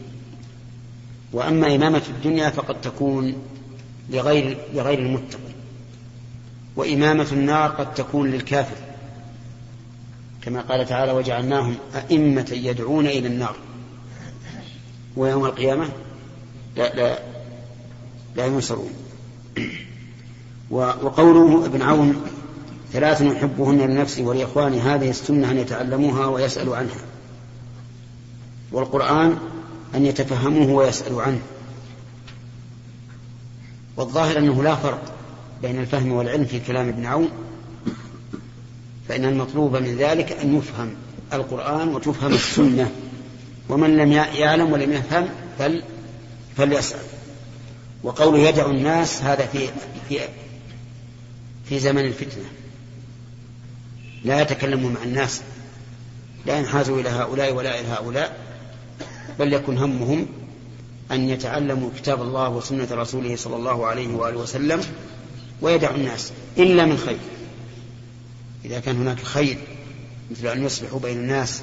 وأما 1.32 1.74
إمامة 1.74 2.02
الدنيا 2.08 2.50
فقد 2.50 2.80
تكون 2.80 3.34
لغير 4.10 4.58
لغير 4.74 4.98
المتقي 4.98 5.40
وإمامة 6.76 7.26
النار 7.32 7.70
قد 7.70 7.94
تكون 7.94 8.30
للكافر. 8.30 8.76
كما 10.42 10.60
قال 10.60 10.86
تعالى 10.86 11.12
وجعلناهم 11.12 11.76
أئمة 11.94 12.46
يدعون 12.52 13.06
إلى 13.06 13.28
النار. 13.28 13.56
ويوم 15.16 15.44
القيامة 15.44 15.88
لا 16.76 16.94
لا 16.94 17.18
لا 18.36 18.46
ينصرون. 18.46 18.90
وقوله 20.70 21.66
ابن 21.66 21.82
عون 21.82 22.22
ثلاث 22.96 23.20
يحبهن 23.20 23.78
لنفسي 23.78 24.22
ولإخواني 24.22 24.80
هذه 24.80 25.10
السنة 25.10 25.50
أن 25.50 25.58
يتعلموها 25.58 26.26
ويسألوا 26.26 26.76
عنها. 26.76 27.00
والقرآن 28.72 29.38
أن 29.94 30.06
يتفهموه 30.06 30.70
ويسألوا 30.70 31.22
عنه. 31.22 31.40
والظاهر 33.96 34.38
أنه 34.38 34.62
لا 34.62 34.74
فرق 34.74 35.02
بين 35.62 35.80
الفهم 35.80 36.12
والعلم 36.12 36.44
في 36.44 36.60
كلام 36.60 36.88
ابن 36.88 37.06
عون 37.06 37.28
فإن 39.08 39.24
المطلوب 39.24 39.76
من 39.76 39.96
ذلك 39.96 40.32
أن 40.32 40.56
يفهم 40.56 40.94
القرآن 41.32 41.88
وتفهم 41.88 42.32
السنة. 42.32 42.90
ومن 43.68 43.96
لم 43.96 44.12
يعلم 44.12 44.72
ولم 44.72 44.92
يفهم 44.92 45.28
بل 45.60 45.82
فليسأل. 46.56 47.00
وقوله 48.02 48.38
يدع 48.38 48.70
الناس 48.70 49.22
هذا 49.22 49.46
في 49.46 49.68
في 50.08 50.18
في 51.64 51.78
زمن 51.78 52.04
الفتنة. 52.04 52.44
لا 54.26 54.40
يتكلم 54.40 54.92
مع 54.92 55.02
الناس 55.02 55.42
لا 56.46 56.58
ينحازوا 56.58 57.00
إلى 57.00 57.08
هؤلاء 57.08 57.54
ولا 57.54 57.80
إلى 57.80 57.88
هؤلاء 57.88 58.36
بل 59.38 59.52
يكن 59.52 59.78
همهم 59.78 60.26
أن 61.12 61.28
يتعلموا 61.28 61.90
كتاب 61.96 62.22
الله 62.22 62.48
وسنة 62.48 62.88
رسوله 62.90 63.36
صلى 63.36 63.56
الله 63.56 63.86
عليه 63.86 64.14
وآله 64.14 64.36
وسلم 64.38 64.80
ويدع 65.60 65.90
الناس 65.90 66.32
إلا 66.58 66.84
من 66.84 66.98
خير 66.98 67.18
إذا 68.64 68.80
كان 68.80 68.96
هناك 68.96 69.20
خير 69.20 69.58
مثل 70.30 70.46
أن 70.46 70.64
يصلحوا 70.64 71.00
بين 71.00 71.16
الناس 71.16 71.62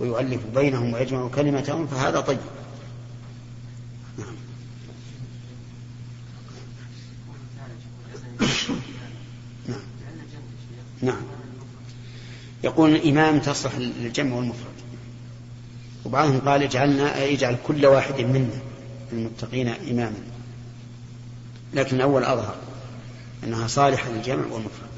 ويؤلفوا 0.00 0.50
بينهم 0.54 0.94
ويجمعوا 0.94 1.28
كلمتهم 1.28 1.86
فهذا 1.86 2.20
طيب 2.20 2.38
نعم. 4.18 4.34
نعم. 9.68 9.80
نعم 11.02 11.39
يقول 12.64 12.90
الإمام 12.94 13.38
تصلح 13.38 13.74
للجمع 13.76 14.36
والمفرد. 14.36 14.74
وبعضهم 16.04 16.38
قال 16.40 16.62
اجعلنا 16.62 17.24
يجعل 17.24 17.56
كل 17.66 17.86
واحد 17.86 18.20
منا 18.20 18.60
المتقين 19.12 19.68
إماما. 19.68 20.18
لكن 21.74 21.96
الأول 21.96 22.24
أظهر 22.24 22.56
أنها 23.44 23.66
صالحة 23.66 24.10
للجمع 24.10 24.46
والمفرد. 24.46 24.90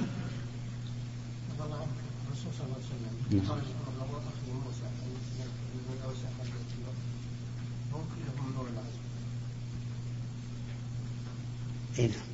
الرسول 2.32 2.52
صلى 2.58 2.66
الله 2.66 2.76
عليه 2.76 2.86
وسلم 2.86 3.48
خرج 3.48 3.62
قبل 3.86 4.16
أخي 4.16 4.52
موسى 4.52 4.86
من 5.88 5.98
أوسع 6.04 6.28
هم 7.92 8.04
كلهم 8.12 8.46
من 8.46 8.54
نور 8.54 8.66
العزم 8.72 9.02
اي 11.98 12.06
نعم 12.06 12.26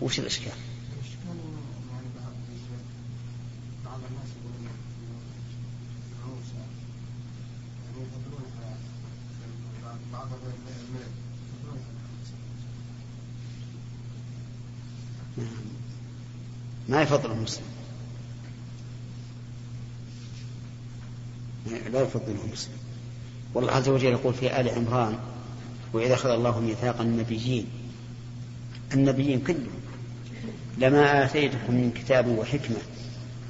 وش 0.00 0.18
الاشكال؟ 0.20 0.52
الإشكال 0.92 1.30
إنه 1.30 1.60
يعني 1.92 2.08
بعض 2.16 2.32
بعض 3.84 4.00
الناس 4.10 4.28
يقولون 4.36 4.66
إن 4.66 4.74
موسى 6.28 6.60
يعني 7.84 7.98
يفضلون 8.02 8.44
على 8.56 8.76
ما 16.88 17.02
يفضل 17.02 17.30
المسلم. 17.30 17.64
لا 21.92 22.00
يفضله 22.00 22.36
المسلم. 22.44 22.72
والله 23.54 23.72
عز 23.72 23.88
وجل 23.88 24.08
يقول 24.08 24.34
في 24.34 24.60
آل 24.60 24.68
عمران 24.68 25.18
وإذا 25.92 26.14
أخذ 26.14 26.28
الله 26.30 26.60
ميثاق 26.60 27.00
النبيين 27.00 27.66
النبيين 28.94 29.40
كلهم 29.40 29.80
لما 30.78 31.24
آتيتكم 31.24 31.74
من 31.74 31.92
كتاب 31.94 32.28
وحكمة 32.28 32.76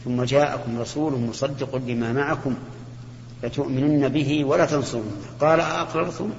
ثم 0.04 0.22
جاءكم 0.22 0.78
رسول 0.78 1.20
مصدق 1.20 1.76
لما 1.76 2.12
معكم 2.12 2.54
لتؤمنن 3.42 4.08
به 4.08 4.44
ولا 4.44 4.66
تنصرونه. 4.66 5.16
قال 5.40 5.60
أأقررتم 5.60 6.30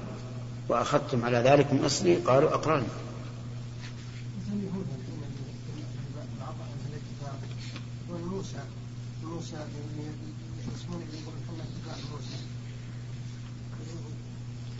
وأخذتم 0.72 1.24
على 1.24 1.38
ذلكم 1.38 1.84
أصلي 1.84 2.14
قالوا 2.14 2.54
أقررنا 2.54 2.86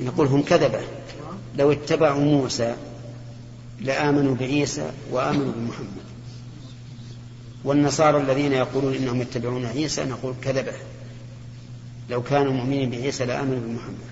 نقول 0.00 0.26
هم 0.26 0.42
كذبة. 0.42 0.81
لو 1.59 1.72
اتبعوا 1.72 2.24
موسى 2.24 2.76
لآمنوا 3.81 4.35
بعيسى 4.35 4.90
وآمنوا 5.11 5.52
بمحمد. 5.52 5.87
والنصارى 7.64 8.20
الذين 8.20 8.52
يقولون 8.52 8.94
إنهم 8.94 9.20
يتبعون 9.20 9.66
عيسى 9.66 10.05
نقول 10.05 10.35
كذبة. 10.42 10.72
لو 12.11 12.22
كانوا 12.22 12.52
مؤمنين 12.52 12.90
بعيسى 12.90 13.24
لآمنوا 13.24 13.61
بمحمد. 13.61 14.12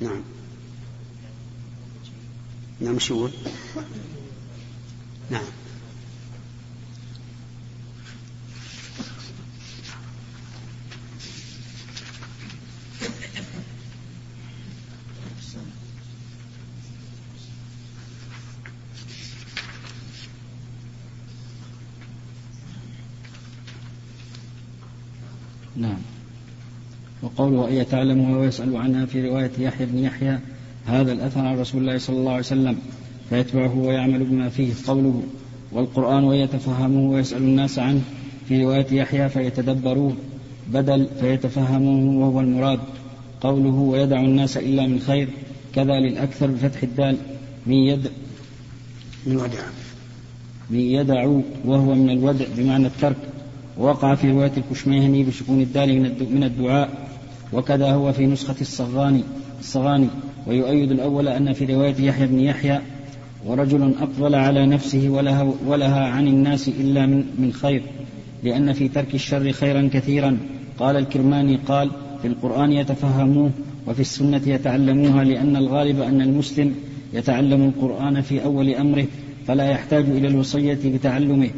نعم. 0.00 0.22
نعم 2.80 2.98
شو؟ 2.98 3.28
نعم. 5.30 5.42
نعم. 25.76 26.15
وقوله 27.36 27.68
أن 27.68 27.72
يتعلمها 27.74 28.38
ويسأل 28.38 28.76
عنها 28.76 29.06
في 29.06 29.28
رواية 29.28 29.50
يحيى 29.58 29.86
بن 29.86 29.98
يحيى 29.98 30.38
هذا 30.86 31.12
الأثر 31.12 31.40
عن 31.40 31.58
رسول 31.58 31.80
الله 31.80 31.98
صلى 31.98 32.16
الله 32.16 32.30
عليه 32.30 32.40
وسلم 32.40 32.76
فيتبعه 33.30 33.78
ويعمل 33.78 34.24
بما 34.24 34.48
فيه 34.48 34.72
قوله 34.86 35.22
والقرآن 35.72 36.24
ويتفهمه 36.24 37.10
ويسأل 37.10 37.42
الناس 37.42 37.78
عنه 37.78 38.00
في 38.48 38.64
رواية 38.64 38.86
يحيى 38.92 39.28
فيتدبروه 39.28 40.12
بدل 40.72 41.06
فيتفهموه 41.20 42.26
وهو 42.26 42.40
المراد 42.40 42.78
قوله 43.40 43.74
ويدع 43.74 44.20
الناس 44.20 44.56
إلا 44.56 44.86
من 44.86 45.00
خير 45.00 45.28
كذا 45.74 45.92
للأكثر 46.00 46.46
بفتح 46.46 46.82
الدال 46.82 47.16
من 47.66 47.74
يد 47.76 48.08
من 49.26 49.36
ودع 49.36 49.62
من 50.70 50.80
يدع 50.80 51.24
وهو 51.64 51.94
من 51.94 52.10
الودع 52.10 52.44
بمعنى 52.56 52.86
الترك 52.86 53.16
وقع 53.78 54.14
في 54.14 54.30
رواية 54.30 54.52
الكشميهني 54.56 55.24
بسكون 55.24 55.60
الدال 55.60 55.98
من 56.00 56.06
الد- 56.06 56.30
من 56.30 56.44
الدعاء 56.44 57.05
وكذا 57.52 57.90
هو 57.90 58.12
في 58.12 58.26
نسخة 58.26 58.60
الصغاني 58.60 59.22
الصغاني 59.60 60.08
ويؤيد 60.46 60.90
الأول 60.90 61.28
أن 61.28 61.52
في 61.52 61.64
رواية 61.64 61.94
يحيى 62.00 62.26
بن 62.26 62.40
يحيى 62.40 62.80
ورجل 63.46 63.94
أقبل 64.00 64.34
على 64.34 64.66
نفسه 64.66 65.08
ولها, 65.08 65.52
ولها 65.66 66.06
عن 66.06 66.28
الناس 66.28 66.68
إلا 66.68 67.06
من, 67.06 67.24
من 67.38 67.52
خير 67.52 67.82
لأن 68.42 68.72
في 68.72 68.88
ترك 68.88 69.14
الشر 69.14 69.52
خيرا 69.52 69.88
كثيرا. 69.92 70.38
قال 70.78 70.96
الكرماني 70.96 71.56
قال 71.56 71.90
في 72.22 72.28
القرآن 72.28 72.72
يتفهموه 72.72 73.50
وفي 73.86 74.00
السنة 74.00 74.40
يتعلموها 74.46 75.24
لأن 75.24 75.56
الغالب 75.56 76.00
أن 76.00 76.20
المسلم 76.20 76.74
يتعلم 77.14 77.64
القرآن 77.64 78.20
في 78.20 78.44
أول 78.44 78.74
أمره 78.74 79.06
فلا 79.46 79.70
يحتاج 79.70 80.04
إلى 80.04 80.28
الوصية 80.28 80.78
بتعلمه 80.84 81.50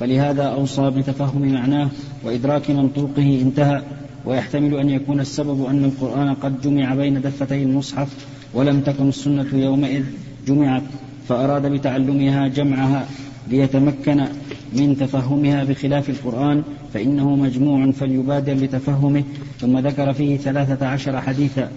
فلهذا 0.00 0.42
أوصى 0.42 0.90
بتفهم 0.90 1.52
معناه 1.52 1.88
وإدراك 2.24 2.70
منطوقه 2.70 3.40
انتهى. 3.42 3.82
ويحتمل 4.26 4.74
أن 4.74 4.90
يكون 4.90 5.20
السبب 5.20 5.64
أن 5.66 5.84
القرآن 5.84 6.34
قد 6.34 6.60
جمع 6.60 6.94
بين 6.94 7.20
دفتي 7.20 7.62
المصحف 7.62 8.08
ولم 8.54 8.80
تكن 8.80 9.08
السنة 9.08 9.46
يومئذ 9.52 10.04
جمعت 10.46 10.82
فأراد 11.28 11.66
بتعلمها 11.66 12.48
جمعها 12.48 13.08
ليتمكن 13.48 14.26
من 14.72 14.96
تفهمها 15.00 15.64
بخلاف 15.64 16.10
القرآن 16.10 16.62
فإنه 16.94 17.36
مجموع 17.36 17.90
فليبادر 17.90 18.54
بتفهمه 18.54 19.24
ثم 19.60 19.78
ذكر 19.78 20.12
فيه 20.12 20.36
ثلاثة 20.36 20.86
عشر 20.86 21.20
حديثا. 21.20 21.70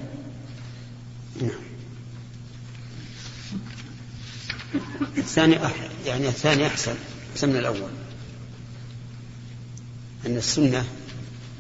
الثاني. 5.18 5.56
يعني 6.08 6.28
الثاني 6.28 6.68
أحسن 6.68 6.94
من 7.44 7.56
الأول 7.56 7.90
أن 10.26 10.38
السنة 10.38 10.84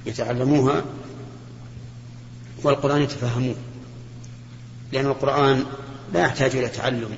يتعلموها 0.07 0.83
والقرآن 2.63 3.01
يتفهموه. 3.01 3.55
لأن 4.91 5.05
القرآن 5.05 5.65
لا 6.13 6.21
يحتاج 6.21 6.55
إلى 6.55 6.67
تعلم. 6.67 7.17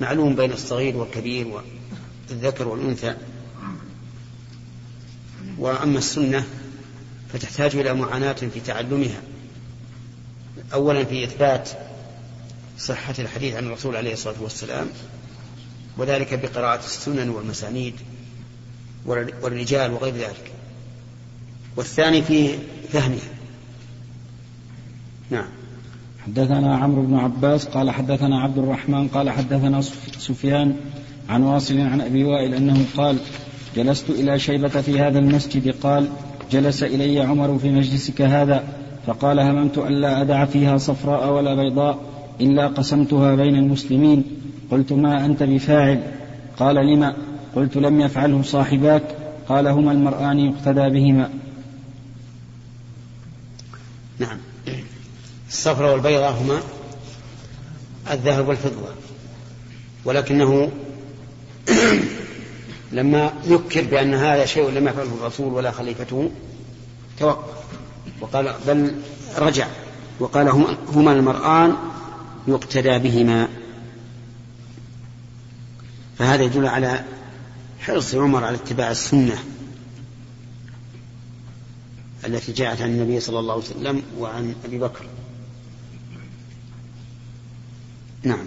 معلوم 0.00 0.36
بين 0.36 0.52
الصغير 0.52 0.96
والكبير 0.96 1.62
والذكر 2.30 2.68
والأنثى. 2.68 3.14
وأما 5.58 5.98
السنة 5.98 6.44
فتحتاج 7.32 7.76
إلى 7.76 7.94
معاناة 7.94 8.32
في 8.32 8.60
تعلمها. 8.60 9.22
أولا 10.72 11.04
في 11.04 11.24
إثبات 11.24 11.70
صحة 12.78 13.14
الحديث 13.18 13.54
عن 13.54 13.66
الرسول 13.66 13.96
عليه 13.96 14.12
الصلاة 14.12 14.42
والسلام 14.42 14.88
وذلك 15.96 16.34
بقراءة 16.34 16.84
السنن 16.84 17.28
والمسانيد 17.28 17.94
والرجال 19.42 19.92
وغير 19.92 20.14
ذلك. 20.14 20.55
والثاني 21.76 22.22
في 22.22 22.48
فهمها 22.88 23.18
نعم. 25.30 25.46
حدثنا 26.26 26.76
عمرو 26.76 27.02
بن 27.02 27.14
عباس 27.14 27.66
قال 27.66 27.90
حدثنا 27.90 28.40
عبد 28.40 28.58
الرحمن 28.58 29.08
قال 29.08 29.30
حدثنا 29.30 29.80
سفيان 30.18 30.76
عن 31.28 31.42
واصل 31.42 31.80
عن 31.80 32.00
أبي 32.00 32.24
وائل 32.24 32.54
أنه 32.54 32.84
قال 32.96 33.16
جلست 33.76 34.10
إلى 34.10 34.38
شيبة 34.38 34.68
في 34.68 35.00
هذا 35.00 35.18
المسجد. 35.18 35.74
قال 35.82 36.08
جلس 36.50 36.82
إلي 36.82 37.20
عمر 37.20 37.58
في 37.58 37.70
مجلسك 37.70 38.22
هذا 38.22 38.64
فقال 39.06 39.40
هممت 39.40 39.78
ألا 39.78 40.22
أدع 40.22 40.44
فيها 40.44 40.78
صفراء 40.78 41.32
ولا 41.32 41.54
بيضاء 41.54 41.98
إلا 42.40 42.66
قسمتها 42.66 43.34
بين 43.34 43.56
المسلمين. 43.56 44.24
قلت 44.70 44.92
ما 44.92 45.26
أنت 45.26 45.42
بفاعل؟ 45.42 46.00
قال 46.58 46.74
لما؟ 46.74 47.14
قلت 47.56 47.76
لم 47.76 48.00
يفعله 48.00 48.42
صاحباك. 48.42 49.02
قال 49.48 49.66
هما 49.66 49.92
المرآن 49.92 50.38
يقتدى 50.38 50.88
بهما. 50.88 51.30
نعم. 54.18 54.38
الصفرة 55.48 55.92
والبيضة 55.92 56.28
هما 56.28 56.60
الذهب 58.10 58.48
والفضة. 58.48 58.88
ولكنه 60.04 60.70
لما 62.92 63.32
ذكر 63.46 63.84
بأن 63.84 64.14
هذا 64.14 64.46
شيء 64.46 64.70
لم 64.70 64.88
يفعله 64.88 65.14
الرسول 65.20 65.52
ولا 65.52 65.70
خليفته 65.70 66.30
توقف. 67.18 67.56
وقال 68.20 68.54
بل 68.66 68.94
رجع. 69.38 69.66
وقال 70.20 70.48
هما 70.88 71.12
المرآن 71.12 71.76
يقتدى 72.48 72.98
بهما. 72.98 73.48
فهذا 76.18 76.42
يدل 76.42 76.66
على 76.66 77.04
حرص 77.80 78.14
عمر 78.14 78.44
على 78.44 78.56
اتباع 78.56 78.90
السنة. 78.90 79.38
التي 82.26 82.52
جاءت 82.52 82.82
عن 82.82 82.88
النبي 82.88 83.20
صلى 83.20 83.38
الله 83.38 83.52
عليه 83.52 83.64
وسلم 83.64 84.02
وعن 84.18 84.54
أبي 84.64 84.78
بكر. 84.78 85.04
نعم. 88.22 88.46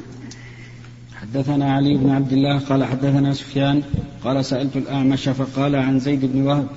حدثنا 1.15 1.73
علي 1.73 1.97
بن 1.97 2.09
عبد 2.09 2.33
الله 2.33 2.59
قال 2.59 2.83
حدثنا 2.83 3.33
سفيان 3.33 3.83
قال 4.23 4.45
سألت 4.45 4.77
الأعمش 4.77 5.29
فقال 5.29 5.75
عن 5.75 5.99
زيد 5.99 6.25
بن 6.25 6.41
وهب. 6.41 6.67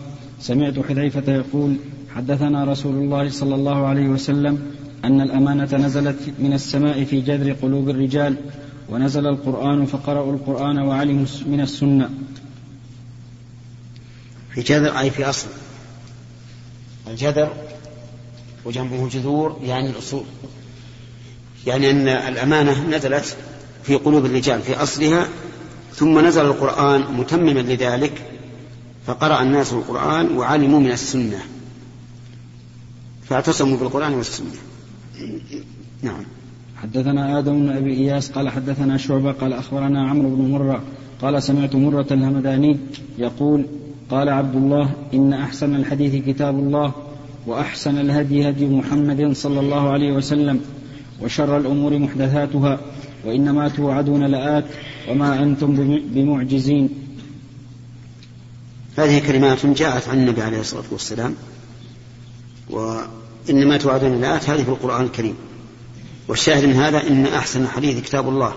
سمعت 0.40 0.78
حذيفة 0.78 1.32
يقول 1.32 1.76
حدثنا 2.14 2.64
رسول 2.64 2.94
الله 2.94 3.30
صلى 3.30 3.54
الله 3.54 3.86
عليه 3.86 4.08
وسلم 4.08 4.72
أن 5.04 5.20
الأمانة 5.20 5.76
نزلت 5.76 6.18
من 6.38 6.52
السماء 6.52 7.04
في 7.04 7.20
جذر 7.20 7.52
قلوب 7.52 7.88
الرجال 7.88 8.36
ونزل 8.90 9.26
القرآن 9.26 9.86
فقرأوا 9.86 10.32
القرآن 10.32 10.78
وعلموا 10.78 11.26
من 11.46 11.60
السنة. 11.60 12.10
في 14.54 14.60
جذر 14.60 14.98
أي 14.98 15.10
في 15.10 15.24
أصل. 15.24 15.48
الجذر 17.08 17.52
وجنبه 18.64 19.08
جذور 19.08 19.60
يعني 19.62 19.90
الأصول. 19.90 20.24
يعني 21.66 21.90
أن 21.90 22.08
الأمانة 22.08 22.88
نزلت 22.88 23.36
في 23.82 23.94
قلوب 23.94 24.24
الرجال 24.24 24.60
في 24.60 24.76
أصلها 24.76 25.28
ثم 25.94 26.26
نزل 26.26 26.44
القرآن 26.44 27.00
متمما 27.00 27.60
لذلك 27.60 28.12
فقرأ 29.06 29.42
الناس 29.42 29.72
القرآن 29.72 30.36
وعلموا 30.36 30.80
من 30.80 30.90
السنة. 30.90 31.42
فاعتصموا 33.24 33.76
بالقرآن 33.76 34.14
والسنة. 34.14 34.46
نعم. 36.02 36.24
حدثنا 36.82 37.38
آدم 37.38 37.52
بن 37.52 37.76
أبي 37.76 37.94
إياس 37.94 38.30
قال 38.30 38.48
حدثنا 38.48 38.96
شعبة 38.96 39.32
قال 39.32 39.52
أخبرنا 39.52 40.10
عمرو 40.10 40.34
بن 40.36 40.50
مرة 40.50 40.82
قال 41.22 41.42
سمعت 41.42 41.74
مرة 41.74 42.06
الهمداني 42.10 42.78
يقول 43.18 43.66
قال 44.12 44.28
عبد 44.28 44.56
الله 44.56 44.90
إن 45.14 45.32
أحسن 45.32 45.74
الحديث 45.74 46.26
كتاب 46.26 46.58
الله 46.58 46.92
وأحسن 47.46 47.98
الهدي 47.98 48.48
هدي 48.48 48.66
محمد 48.66 49.32
صلى 49.32 49.60
الله 49.60 49.90
عليه 49.90 50.12
وسلم 50.12 50.60
وشر 51.22 51.56
الأمور 51.56 51.98
محدثاتها 51.98 52.80
وإنما 53.24 53.68
توعدون 53.68 54.24
لآت 54.24 54.64
وما 55.08 55.42
أنتم 55.42 55.98
بمعجزين. 56.14 56.88
هذه 58.96 59.26
كلمات 59.26 59.66
جاءت 59.66 60.08
عن 60.08 60.18
النبي 60.18 60.42
عليه 60.42 60.60
الصلاة 60.60 60.84
والسلام 60.90 61.34
وإنما 62.70 63.76
توعدون 63.76 64.20
لآت 64.20 64.50
هذه 64.50 64.62
في 64.62 64.68
القرآن 64.68 65.04
الكريم. 65.04 65.34
والشاهد 66.28 66.64
من 66.64 66.74
هذا 66.74 67.08
إن 67.08 67.26
أحسن 67.26 67.62
الحديث 67.62 68.00
كتاب 68.00 68.28
الله 68.28 68.52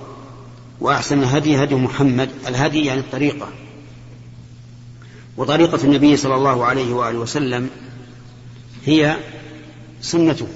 وأحسن 0.81 1.19
الهدي 1.19 1.63
هدي 1.63 1.75
محمد. 1.75 2.29
الهدي 2.47 2.85
يعني 2.85 2.99
الطريقة. 2.99 3.47
وطريقة 5.38 5.84
النبي 5.84 6.17
صلى 6.17 6.36
الله 6.36 6.65
عليه 6.65 6.93
وآله 6.93 7.19
وسلم 7.19 7.69
هي 8.86 9.17
سنته. 10.02 10.48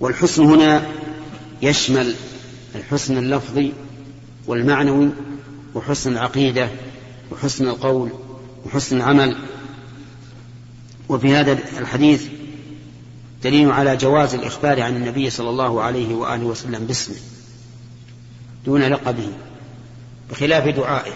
والحسن 0.00 0.44
هنا 0.44 0.86
يشمل 1.62 2.14
الحسن 2.74 3.18
اللفظي 3.18 3.72
والمعنوي 4.46 5.08
وحسن 5.74 6.12
العقيدة 6.12 6.68
وحسن 7.32 7.68
القول 7.68 8.10
وحسن 8.66 8.96
العمل. 8.96 9.36
وفي 11.08 11.34
هذا 11.34 11.52
الحديث 11.78 12.26
دليل 13.42 13.70
على 13.70 13.96
جواز 13.96 14.34
الإخبار 14.34 14.82
عن 14.82 14.96
النبي 14.96 15.30
صلى 15.30 15.50
الله 15.50 15.82
عليه 15.82 16.14
وآله 16.14 16.44
وسلم 16.44 16.86
باسمه 16.86 17.16
دون 18.66 18.82
لقبه 18.82 19.28
بخلاف 20.30 20.68
دعائه. 20.68 21.12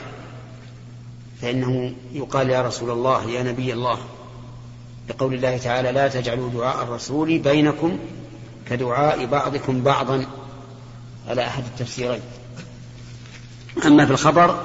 فإنه 1.43 1.93
يقال 2.13 2.51
يا 2.51 2.63
رسول 2.63 2.91
الله 2.91 3.31
يا 3.31 3.43
نبي 3.43 3.73
الله. 3.73 3.99
لقول 5.09 5.35
الله 5.35 5.59
تعالى 5.59 5.93
لا 5.93 6.09
تجعلوا 6.09 6.51
دعاء 6.51 6.83
الرسول 6.83 7.39
بينكم 7.39 7.99
كدعاء 8.71 9.27
بعضكم 9.27 9.83
بعضا. 9.83 10.27
على 11.29 11.47
أحد 11.47 11.63
التفسيرين. 11.65 12.21
أما 13.87 14.07
في 14.07 14.13
الخبر 14.13 14.63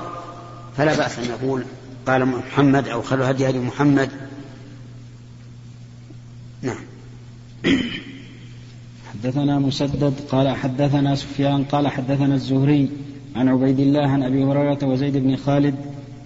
فلا 0.78 0.96
بأس 0.96 1.20
أن 1.20 1.32
نقول 1.32 1.66
قال 2.08 2.26
محمد 2.26 2.88
أو 2.88 3.02
خلوا 3.02 3.32
هدي 3.32 3.50
هدي 3.50 3.60
محمد. 3.60 4.10
نعم. 6.62 6.86
حدثنا 9.14 9.60
مسدد 9.60 10.14
قال 10.32 10.56
حدثنا 10.56 11.16
سفيان 11.16 11.64
قال 11.64 11.88
حدثنا 11.88 12.36
الزهري 12.36 12.90
عن 13.36 13.50
عبيد 13.50 13.80
الله 13.80 14.08
عن 14.10 14.24
أبي 14.24 14.44
هريرة 14.44 14.80
وزيد 14.84 15.18
بن 15.18 15.36
خالد 15.36 15.76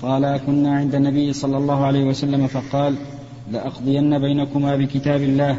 قال 0.01 0.37
كنا 0.45 0.75
عند 0.75 0.95
النبي 0.95 1.33
صلى 1.33 1.57
الله 1.57 1.85
عليه 1.85 2.03
وسلم 2.03 2.47
فقال 2.47 2.95
لأقضين 3.51 4.19
بينكما 4.19 4.75
بكتاب 4.75 5.21
الله. 5.21 5.57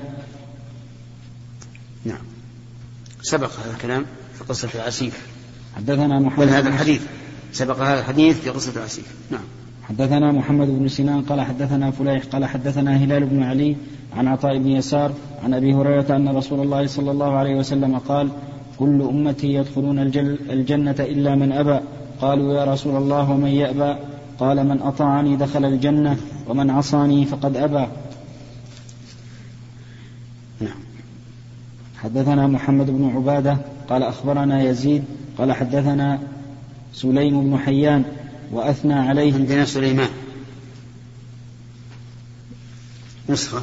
نعم. 2.04 2.24
سبق 3.22 3.50
هذا 3.64 3.70
الكلام 3.70 4.04
في 4.38 4.44
قصة 4.44 4.68
العسيف 4.74 5.26
حدثنا 5.76 6.18
محمد 6.18 6.46
بل 6.46 6.52
هذا 6.52 6.68
الحديث. 6.68 7.02
سبق 7.52 7.76
هذا 7.76 8.00
الحديث 8.00 8.40
في 8.40 8.50
قصة 8.50 8.72
العسيف 8.76 9.14
نعم. 9.30 9.44
حدثنا 9.88 10.32
محمد 10.32 10.66
بن 10.66 10.88
سنان 10.88 11.22
قال 11.22 11.40
حدثنا 11.40 11.90
فليح 11.90 12.24
قال 12.24 12.44
حدثنا 12.44 12.96
هلال 12.96 13.24
بن 13.24 13.42
علي 13.42 13.76
عن 14.16 14.28
عطاء 14.28 14.58
بن 14.58 14.68
يسار 14.68 15.12
عن 15.44 15.54
أبي 15.54 15.74
هريرة 15.74 16.16
أن 16.16 16.28
رسول 16.28 16.60
الله 16.60 16.86
صلى 16.86 17.10
الله 17.10 17.36
عليه 17.36 17.54
وسلم 17.54 17.98
قال 17.98 18.28
كل 18.78 19.02
أمتي 19.02 19.54
يدخلون 19.54 19.98
الجنة 20.50 20.96
إلا 21.00 21.34
من 21.34 21.52
أبى. 21.52 21.80
قالوا 22.20 22.54
يا 22.54 22.64
رسول 22.64 22.96
الله 22.96 23.30
ومن 23.30 23.48
يأبى؟ 23.48 23.96
قال 24.40 24.68
من 24.68 24.82
أطاعني 24.82 25.36
دخل 25.36 25.64
الجنة 25.64 26.16
ومن 26.48 26.70
عصاني 26.70 27.26
فقد 27.26 27.56
أبى. 27.56 27.86
نعم. 30.60 30.78
حدثنا 31.98 32.46
محمد 32.46 32.90
بن 32.90 33.10
عبادة 33.14 33.58
قال 33.88 34.02
أخبرنا 34.02 34.62
يزيد 34.62 35.04
قال 35.38 35.52
حدثنا 35.52 36.18
سليم 36.94 37.50
بن 37.50 37.58
حيان 37.58 38.04
وأثنى 38.52 38.94
عليه. 38.94 39.34
عندنا 39.34 39.64
سليمان. 39.64 40.08
نسخة. 43.28 43.62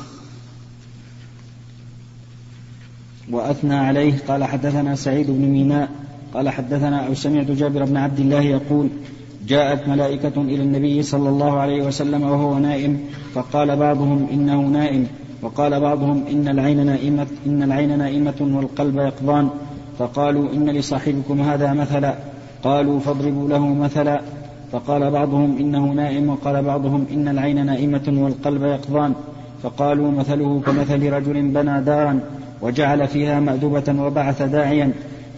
وأثنى 3.31 3.75
عليه. 3.75 4.13
قال 4.27 4.43
حدثنا 4.43 4.95
سعيد 4.95 5.27
بن 5.27 5.41
ميناء 5.41 5.89
قال 6.33 6.49
حدثنا 6.49 7.07
أو 7.07 7.13
سمعت 7.13 7.51
جابر 7.51 7.85
بن 7.85 7.97
عبد 7.97 8.19
الله 8.19 8.41
يقول 8.41 8.89
جاءت 9.47 9.87
ملائكة 9.87 10.41
إلى 10.41 10.63
النبي 10.63 11.03
صلى 11.03 11.29
الله 11.29 11.59
عليه 11.59 11.83
وسلم 11.83 12.23
وهو 12.23 12.57
نائم 12.57 12.99
فقال 13.33 13.75
بعضهم 13.75 14.27
إنه 14.31 14.61
نائم 14.61 15.07
وقال 15.41 15.79
بعضهم 15.79 16.23
إن 16.31 16.47
العين 16.47 16.85
نائمة 16.85 17.27
إن 17.45 17.63
العين 17.63 17.97
نائمة 17.97 18.33
والقلب 18.41 18.97
يقظان 18.97 19.49
فقالوا 19.99 20.53
إن 20.53 20.69
لصاحبكم 20.69 21.41
هذا 21.41 21.73
مثلا 21.73 22.15
قالوا 22.63 22.99
فاضربوا 22.99 23.49
له 23.49 23.67
مثلا 23.67 24.21
فقال 24.71 25.11
بعضهم 25.11 25.57
إنه 25.57 25.85
نائم 25.85 26.29
وقال 26.29 26.63
بعضهم 26.63 27.05
إن 27.11 27.27
العين 27.27 27.65
نائمة 27.65 28.03
والقلب 28.07 28.63
يقظان 28.63 29.13
فقالوا 29.63 30.11
مثله 30.11 30.61
كمثل 30.65 31.13
رجل 31.13 31.41
بنى 31.41 31.81
دارا 31.81 32.19
وجعل 32.61 33.07
فيها 33.07 33.39
مأدبة 33.39 34.03
وبعث 34.03 34.41
داعيا 34.41 34.91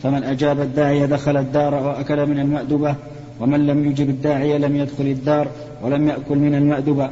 فمن 0.04 0.24
أجاب 0.24 0.62
الداعي 0.62 1.08
دخل 1.08 1.38
الدار 1.38 1.76
وأكل 1.76 2.26
من 2.26 2.40
المأدبة 2.40 2.96
ومن 3.40 3.68
لم 3.68 3.86
يجب 3.92 4.10
الداعية 4.10 4.58
لم 4.58 4.76
يدخل 4.76 5.04
الدار 5.04 5.52
ولم 5.82 6.08
يأكل 6.08 6.38
من 6.38 6.56
المأدبة. 6.56 7.10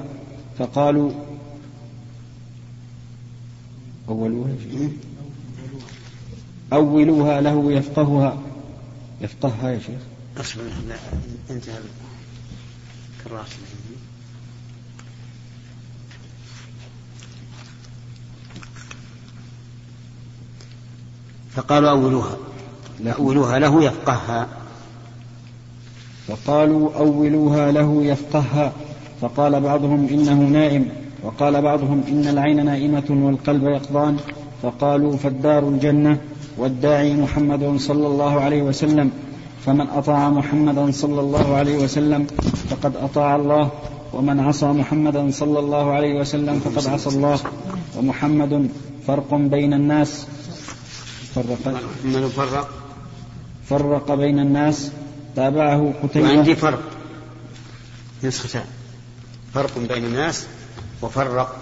فقالوا 0.59 1.11
أولوها 4.09 4.55
أولوها 6.73 7.41
له 7.41 7.71
يفقهها. 7.71 8.37
يفقهها 9.21 9.69
يا 9.69 9.79
شيخ. 9.79 10.01
انتهى 11.49 11.75
كرات 13.23 13.45
فقالوا 21.55 21.89
أولوها. 21.89 22.37
أولوها 23.05 23.59
له 23.59 23.83
يفقهها. 23.83 24.47
فقالوا 26.27 26.89
أولوها 26.97 27.71
له 27.71 28.03
يفقهها. 28.03 28.71
فقال 29.21 29.61
بعضهم 29.61 30.07
إنه 30.11 30.33
نائم. 30.33 30.85
وقال 31.23 31.61
بعضهم 31.61 32.03
إن 32.07 32.27
العين 32.27 32.65
نائمة 32.65 33.03
والقلب 33.09 33.63
يقظان. 33.63 34.17
فقالوا 34.61 35.17
فالدار 35.17 35.69
الجنة 35.69 36.17
والداعي 36.57 37.15
محمد 37.15 37.77
صلى 37.77 38.07
الله 38.07 38.41
عليه 38.41 38.61
وسلم. 38.61 39.11
فمن 39.65 39.87
أطاع 39.87 40.29
محمدا 40.29 40.91
صلى 40.91 41.19
الله 41.19 41.55
عليه 41.55 41.77
وسلم 41.83 42.27
فقد 42.69 42.95
أطاع 42.95 43.35
الله. 43.35 43.69
ومن 44.13 44.39
عصى 44.39 44.65
محمدا 44.65 45.31
صلى 45.31 45.59
الله 45.59 45.91
عليه 45.91 46.19
وسلم 46.19 46.59
فقد 46.59 46.87
عصى 46.87 47.09
الله. 47.09 47.39
ومحمد 47.97 48.69
فرق 49.07 49.35
بين 49.35 49.73
الناس. 49.73 50.27
فرق 51.35 51.75
من 52.03 52.27
فرق. 52.27 52.69
فرق 53.69 54.13
بين 54.13 54.39
الناس. 54.39 54.91
تابعه 55.37 55.93
قتيبة. 56.03 56.29
وعندي 56.29 56.55
فرق. 56.55 56.81
نسختان 58.23 58.65
فرق 59.53 59.77
بين 59.77 60.05
الناس 60.05 60.45
وفرق. 61.01 61.57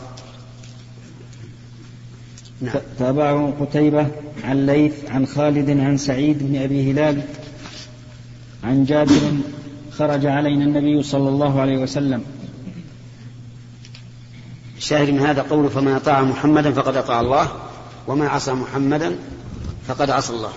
نعم. 2.61 2.75
تابعه 2.99 3.53
قتيبة 3.59 4.07
عن 4.43 4.65
ليث 4.65 4.93
عن 5.09 5.25
خالد 5.25 5.69
عن 5.69 5.97
سعيد 5.97 6.38
بن 6.43 6.55
أبي 6.55 6.91
هلال 6.91 7.21
عن 8.63 8.85
جابر 8.85 9.31
خرج 9.91 10.25
علينا 10.25 10.65
النبي 10.65 11.03
صلى 11.03 11.29
الله 11.29 11.61
عليه 11.61 11.77
وسلم. 11.77 12.23
الشاهد 14.77 15.09
من 15.09 15.19
هذا 15.19 15.41
قوله 15.41 15.69
فمن 15.69 15.91
أطاع 15.91 16.21
محمدا 16.21 16.71
فقد 16.71 16.97
أطاع 16.97 17.19
الله 17.19 17.51
ومن 18.07 18.25
عصى 18.25 18.53
محمدا 18.53 19.15
فقد 19.88 20.09
عصى 20.09 20.33
الله. 20.33 20.53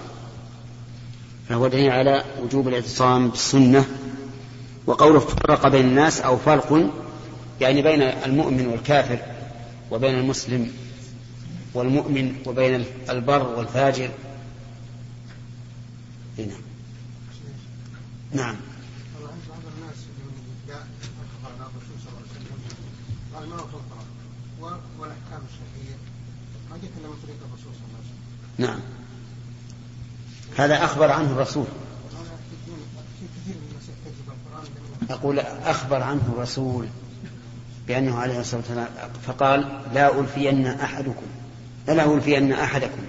فهو 1.48 1.68
دليل 1.68 1.90
على 1.90 2.24
وجوب 2.42 2.68
الاعتصام 2.68 3.28
بالسنة 3.28 3.84
وقوله 4.87 5.18
فرق 5.20 5.68
بين 5.68 5.84
الناس 5.84 6.20
أو 6.20 6.37
فرق 6.37 6.90
يعني 7.61 7.82
بين 7.82 8.02
المؤمن 8.02 8.66
والكافر 8.66 9.18
وبين 9.90 10.18
المسلم 10.18 10.72
والمؤمن 11.74 12.34
وبين 12.46 12.84
البر 13.11 13.48
والفاجر. 13.48 14.11
هنا 16.38 16.54
نعم. 18.32 18.56
الله 27.88 27.98
عليه 27.98 28.08
وسلم 28.58 28.66
نعم. 28.66 28.97
هذا 30.59 30.85
أخبر 30.85 31.11
عنه 31.11 31.33
الرسول. 31.33 31.66
أقول 35.11 35.38
أخبر 35.64 36.03
عنه 36.03 36.23
الرسول 36.33 36.87
بأنه 37.88 38.18
عليه 38.18 38.40
الصلاة 38.40 38.61
والسلام 38.61 38.88
فقال 39.27 39.81
لا 39.94 40.21
ألفين 40.21 40.66
أحدكم 40.66 41.27
لا 41.87 42.14
ألفين 42.14 42.53
أحدكم 42.53 43.03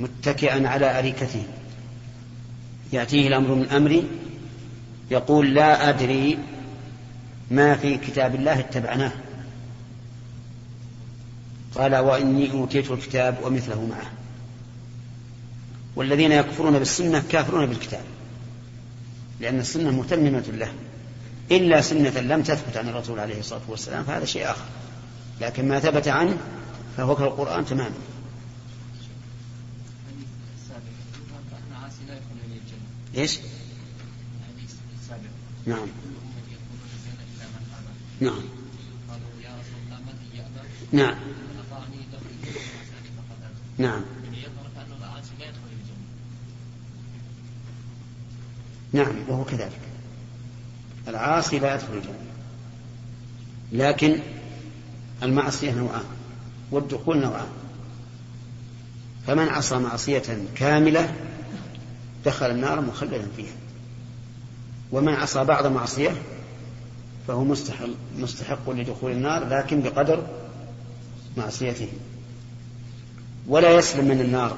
متكئا 0.00 0.68
على 0.68 0.98
أريكته. 0.98 1.44
يأتيه 2.92 3.28
الأمر 3.28 3.54
من 3.54 3.68
أمري 3.68 4.08
يقول 5.10 5.54
لا 5.54 5.88
أدري 5.88 6.38
ما 7.50 7.76
في 7.76 7.96
كتاب 7.96 8.34
الله 8.34 8.58
اتبعناه. 8.58 9.12
قال 11.74 11.96
وإني 11.96 12.52
أوتيت 12.52 12.90
الكتاب 12.90 13.38
ومثله 13.44 13.86
معه. 13.86 14.17
والذين 15.98 16.32
يكفرون 16.32 16.78
بالسنة 16.78 17.22
كافرون 17.30 17.66
بالكتاب 17.66 18.02
لأن 19.40 19.60
السنة 19.60 19.90
متممة 19.90 20.44
له. 20.52 20.72
إلا 21.50 21.80
سنة 21.80 22.20
لم 22.20 22.42
تثبت 22.42 22.76
عن 22.76 22.88
الرسول 22.88 23.20
عليه 23.20 23.40
الصلاة 23.40 23.60
والسلام 23.68 24.04
فهذا 24.04 24.24
شيء 24.24 24.50
آخر. 24.50 24.64
لكن 25.40 25.68
ما 25.68 25.80
ثبت 25.80 26.08
عنه 26.08 26.36
فهو 26.96 27.16
كالقرآن 27.16 27.66
تماما. 27.66 27.94
إيش؟ 33.16 33.38
نعم. 35.66 35.88
نعم. 38.20 38.42
نعم. 40.92 41.14
نعم. 43.78 44.17
نعم. 48.92 49.14
وهو 49.28 49.44
كذلك. 49.44 49.80
العاصي 51.08 51.58
لا 51.58 51.74
يدخل 51.74 51.94
الجنة. 51.94 52.14
لكن 53.72 54.20
المعصية 55.22 55.72
نوعان 55.72 56.04
والدخول 56.70 57.18
نوعان. 57.18 57.48
فمن 59.26 59.48
عصى 59.48 59.78
معصية 59.78 60.46
كاملة 60.54 61.14
دخل 62.24 62.50
النار 62.50 62.80
مخلدا 62.80 63.28
فيها. 63.36 63.56
ومن 64.92 65.12
عصى 65.12 65.44
بعض 65.44 65.66
معصية 65.66 66.22
فهو 67.28 67.44
مستحق, 67.44 67.86
مستحق 68.18 68.70
لدخول 68.70 69.12
النار 69.12 69.48
لكن 69.48 69.82
بقدر 69.82 70.26
معصيته. 71.36 71.88
ولا 73.48 73.70
يسلم 73.70 74.04
من 74.04 74.20
النار 74.20 74.56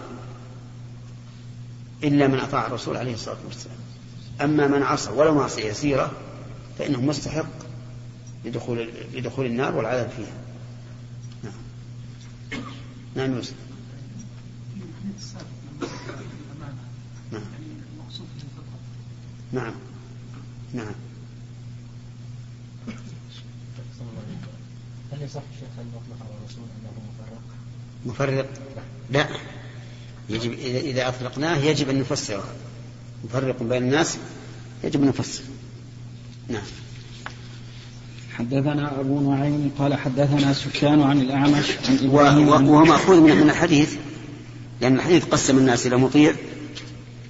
إلا 2.04 2.26
من 2.26 2.38
أطاع 2.38 2.66
الرسول 2.66 2.96
عليه 2.96 3.14
الصلاة 3.14 3.36
والسلام. 3.46 3.76
أما 4.40 4.66
من 4.66 4.82
عصى 4.82 5.10
ولو 5.10 5.34
معصية 5.34 5.64
يسيرة 5.64 6.12
فإنه 6.78 7.00
مستحق 7.00 7.46
لدخول 8.44 8.90
لدخول 9.14 9.46
النار 9.46 9.76
والعذاب 9.76 10.10
فيها. 10.10 10.34
نعم. 11.44 11.52
نعم 13.14 13.36
يوسف 13.36 13.54
نعم. 17.32 17.42
نعم. 19.52 19.74
نعم. 20.74 20.94
هل 25.12 25.22
يصح 25.22 25.42
شيخ 25.60 25.68
أن 25.78 25.86
نطلق 25.86 26.26
على 26.26 26.34
الرسول 26.40 26.64
أنه 26.80 26.92
مفرق؟ 27.08 27.40
مفرق؟ 28.06 28.48
لا. 29.10 29.28
يجب 30.28 30.52
إذا 30.62 31.08
أطلقناه 31.08 31.56
يجب 31.56 31.88
أن 31.88 32.00
نفسره. 32.00 32.44
مفرق 33.24 33.62
بين 33.62 33.82
الناس 33.82 34.18
يجب 34.84 35.02
أن 35.02 35.08
نفسر 35.08 35.42
نعم. 36.48 36.62
حدثنا 38.34 39.00
أبو 39.00 39.30
نعيم 39.30 39.70
قال 39.78 39.94
حدثنا 39.94 40.52
سفيان 40.52 41.02
عن 41.02 41.20
الأعمش 41.20 41.70
عن 41.88 41.98
إبراهيم 42.02 42.48
وهو 42.48 42.84
مأخوذ 42.84 43.20
من 43.20 43.50
الحديث 43.50 43.96
لأن 44.80 44.96
الحديث 44.96 45.24
قسم 45.24 45.58
الناس 45.58 45.86
إلى 45.86 45.96
مطيع 45.96 46.34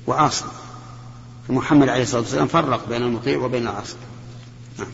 وعاصم. 0.06 0.46
فمحمد 1.48 1.88
عليه 1.88 2.02
الصلاة 2.02 2.20
والسلام 2.20 2.46
فرق 2.46 2.88
بين 2.88 3.02
المطيع 3.02 3.38
وبين 3.38 3.62
العاصم. 3.62 3.96
نعم. 4.78 4.88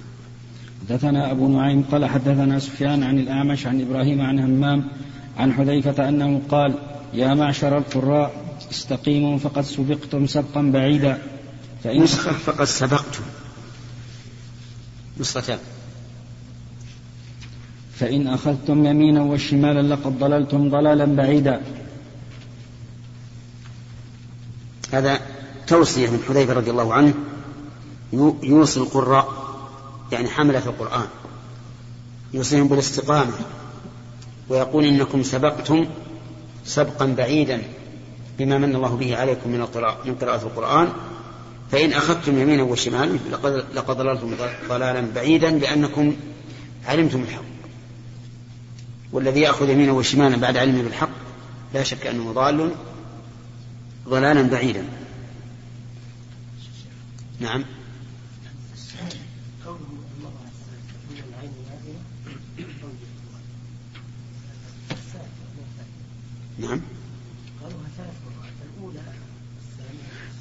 حدثنا 0.89 1.31
أبو 1.31 1.49
نعيم 1.49 1.85
قال 1.93 2.05
حدثنا 2.05 2.59
سفيان 2.59 3.03
عن 3.03 3.19
الأعمش 3.19 3.67
عن 3.67 3.81
إبراهيم 3.81 4.21
عن 4.21 4.39
همام 4.39 4.89
عن 5.37 5.53
حذيفة 5.53 6.09
أنه 6.09 6.43
قال 6.49 6.75
يا 7.15 7.35
معشر 7.35 7.79
القراء 7.79 8.46
استقيموا 8.71 9.39
فقد 9.39 9.63
سبقتم 9.63 10.27
سبقا 10.27 10.63
بعيدا. 10.63 11.23
فإن 11.85 12.03
نسخة 12.03 12.33
فقد 12.33 12.65
سبقتم. 12.65 13.23
نسختان 15.21 15.59
فإن 17.95 18.27
أخذتم 18.29 18.87
يمينا 18.87 19.23
وشمالا 19.23 19.95
لقد 19.95 20.19
ضللتم 20.19 20.71
ضلالا 20.71 21.05
بعيدا. 21.05 21.63
هذا 24.93 25.21
توصية 25.67 26.11
من 26.11 26.23
حذيفة 26.29 26.53
رضي 26.53 26.71
الله 26.71 26.95
عنه. 26.95 27.15
يوصي 28.43 28.81
القراء 28.81 29.29
يعني 30.13 30.29
حملة 30.29 30.67
القرآن. 30.67 31.07
يوصيهم 32.35 32.69
بالاستقامة. 32.69 33.33
ويقول 34.49 34.85
إنكم 34.85 35.23
سبقتم 35.23 35.87
سبقا 36.65 37.07
بعيدا. 37.07 37.63
بما 38.39 38.59
من 38.59 38.77
الله 38.77 38.97
به 38.97 39.17
عليكم 39.17 39.51
من 39.51 39.61
القراءة 39.61 39.99
من 40.05 40.15
قراءة 40.15 40.43
القرآن 40.43 40.93
فإن 41.71 41.93
أخذتم 41.93 42.39
يمينا 42.39 42.63
وشمالا 42.63 43.19
لقد 43.31 43.65
لقد 43.75 43.97
ضللتم 43.97 44.35
ضلالا 44.69 45.01
بعيدا 45.15 45.51
لأنكم 45.51 46.17
علمتم 46.87 47.23
الحق. 47.23 47.43
والذي 49.13 49.41
يأخذ 49.41 49.71
يمينا 49.71 49.93
وشمالا 49.93 50.37
بعد 50.37 50.57
علمه 50.57 50.83
بالحق 50.83 51.11
لا 51.75 51.83
شك 51.83 52.07
أنه 52.07 52.33
ضال 52.33 52.71
ضلالا 54.09 54.43
بعيدا. 54.43 54.85
نعم. 57.41 57.65
نعم. 66.59 66.81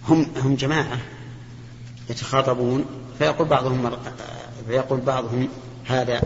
هم 0.08 0.26
هم 0.44 0.56
جماعة 0.56 1.00
يتخاطبون 2.10 2.86
فيقول 3.20 3.48
بعضهم 3.48 3.84
مرة 3.84 4.14
فيقول 4.68 5.00
بعضهم 5.00 5.50
هذا 5.86 6.22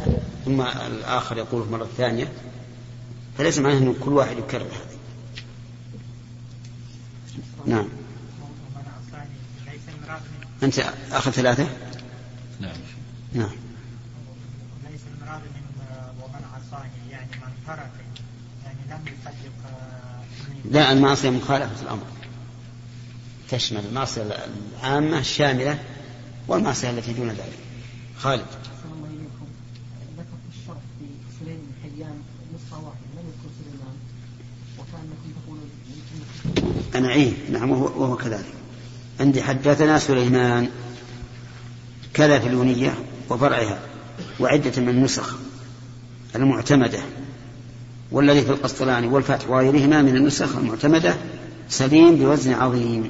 ثم 0.45 0.61
الآخر 0.61 1.37
يقوله 1.37 1.71
مرة 1.71 1.87
ثانية. 1.97 2.31
فليس 3.37 3.57
معناه 3.57 3.77
أن 3.77 3.95
كل 3.99 4.13
واحد 4.13 4.37
يكرر 4.37 4.61
هذا. 4.61 4.99
نعم. 7.65 7.87
أنت 10.63 10.79
أخذ 11.11 11.31
ثلاثة؟ 11.31 11.67
نعم. 12.59 12.71
نعم. 13.33 13.49
ليس 14.91 15.01
المراد 15.21 15.41
من 15.41 15.63
ومن 16.23 16.45
عصاني 16.53 17.11
يعني 17.11 17.27
من 17.31 17.51
ترك 17.67 17.91
يعني 18.65 18.79
لم 18.89 19.13
يصدق 19.13 19.69
آه، 19.69 20.71
لا 20.71 20.91
المعصية 20.91 21.29
مخالفة 21.29 21.81
الأمر 21.81 22.03
تشمل 23.51 23.85
المعصية 23.85 24.39
العامة 24.81 25.19
الشاملة 25.19 25.79
والمعصية 26.47 26.89
التي 26.89 27.13
دون 27.13 27.27
ذلك. 27.29 27.59
خالد. 28.17 28.45
ذكر 30.17 30.25
في 30.51 30.59
الشرح 30.59 30.77
في 30.99 31.05
سليم 31.39 31.57
بن 31.57 31.73
حيان 31.83 32.15
نسخة 32.55 32.77
واحدة 32.85 32.99
لم 33.13 33.25
يذكر 33.27 33.49
سليمان 33.59 33.95
وكأنكم 34.79 35.41
تقولون 35.45 35.69
يمكن 35.89 36.97
أنا 36.97 37.07
عين 37.07 37.37
نعم 37.51 37.71
وهو, 37.71 38.15
كذلك. 38.15 38.45
عندي 39.19 39.43
حدثنا 39.43 39.99
سليمان. 39.99 40.69
كذا 42.13 42.39
في 42.39 42.47
الونية 42.47 42.93
وفرعها 43.29 43.79
وعدة 44.39 44.81
من 44.81 44.89
النسخ 44.89 45.35
المعتمدة 46.35 46.99
والذي 48.11 48.41
في 48.41 48.49
القسطلاني 48.49 49.07
والفتح 49.07 49.49
وغيرهما 49.49 50.01
من 50.01 50.15
النسخ 50.15 50.57
المعتمدة 50.57 51.17
سليم 51.69 52.15
بوزن 52.15 52.53
عظيم. 52.53 53.09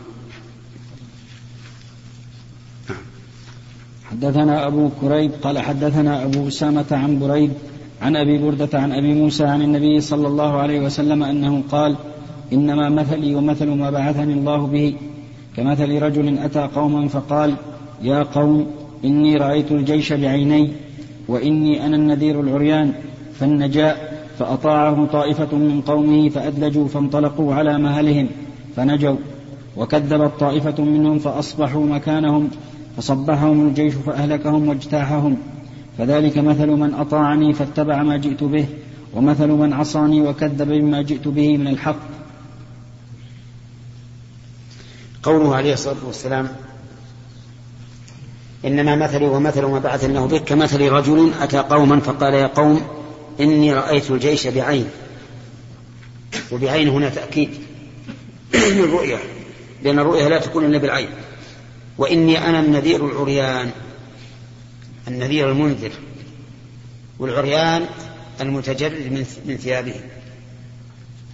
حدثنا 4.12 4.68
أبو 4.68 4.90
كريب 5.02 5.32
قال 5.42 5.60
حدثنا 5.60 6.26
أبو 6.26 6.48
أسامة 6.48 6.86
عن 6.92 7.20
بريد 7.20 7.52
عن 8.02 8.16
أبي 8.16 8.38
بردة 8.38 8.80
عن 8.80 8.92
أبي 8.92 9.14
موسى 9.14 9.44
عن 9.44 9.62
النبي 9.62 10.02
صلى 10.02 10.28
الله 10.28 10.58
عليه 10.58 10.80
وسلم 10.80 11.24
أنه 11.24 11.64
قال 11.72 11.96
إنما 12.54 12.90
مثلي 12.90 13.36
ومثل 13.36 13.70
ما 13.70 13.90
بعثني 13.90 14.34
الله 14.34 14.68
به. 14.68 14.94
كمثل 15.58 16.02
رجل 16.02 16.38
أتى 16.38 16.70
قوما 16.76 17.08
فقال 17.08 17.54
يا 18.02 18.24
قوم 18.24 18.68
إني 19.06 19.38
رأيت 19.38 19.72
الجيش 19.72 20.14
بعيني 20.14 20.72
وإني 21.28 21.86
أنا 21.86 21.96
النذير 21.96 22.42
العريان 22.42 22.94
فالنجاء 23.34 24.24
فأطاعه 24.40 25.06
طائفة 25.06 25.58
من 25.58 25.82
قومه 25.82 26.30
فأدلجوا 26.30 26.88
فانطلقوا 26.88 27.54
على 27.54 27.78
مهلهم 27.78 28.28
فنجوا 28.76 29.18
وكذبت 29.78 30.32
طائفة 30.40 30.84
منهم 30.84 31.20
فأصبحوا 31.20 31.86
مكانهم 31.86 32.50
فصبحهم 33.00 33.68
الجيش 33.68 33.94
فأهلكهم 33.94 34.68
واجتاحهم. 34.68 35.38
فذلك 35.98 36.38
مثل 36.38 36.68
من 36.68 36.94
أطاعني 36.94 37.54
فاتبع 37.54 38.04
ما 38.04 38.18
جئت 38.18 38.44
به 38.44 38.66
ومثل 39.14 39.48
من 39.48 39.74
عصاني 39.74 40.22
وكذب 40.22 40.68
بما 40.68 41.02
جئت 41.02 41.28
به 41.28 41.58
من 41.58 41.68
الحق. 41.68 42.00
قوله 45.24 45.56
عليه 45.56 45.74
الصلاة 45.74 46.06
والسلام 46.08 46.48
إنما 48.66 48.96
مثلي 48.96 49.26
ومثل 49.26 49.66
ما 49.66 49.80
بعث 49.80 50.04
الله 50.06 50.26
به 50.26 50.38
كمثل 50.38 50.90
رجل 50.90 51.32
أتى 51.42 51.58
قوما 51.58 52.00
فقال 52.00 52.34
يا 52.34 52.48
قوم 52.48 52.82
إني 53.40 53.74
رأيت 53.74 54.12
الجيش 54.12 54.48
بعين 54.48 54.86
وبعين 56.52 56.90
هنا 56.90 57.10
تأكيد 57.10 57.50
للرؤية 58.78 59.18
لأن 59.84 60.00
الرؤية 60.00 60.28
لا 60.28 60.40
تكون 60.40 60.66
إلا 60.66 60.78
بالعين. 60.78 61.10
وإني 62.00 62.38
أنا 62.38 62.60
النذير 62.60 63.06
العريان 63.06 63.72
النذير 65.08 65.52
المنذر 65.52 65.92
والعريان 67.20 67.86
المتجرد 68.42 69.26
من 69.46 69.58
ثيابهم 69.58 70.02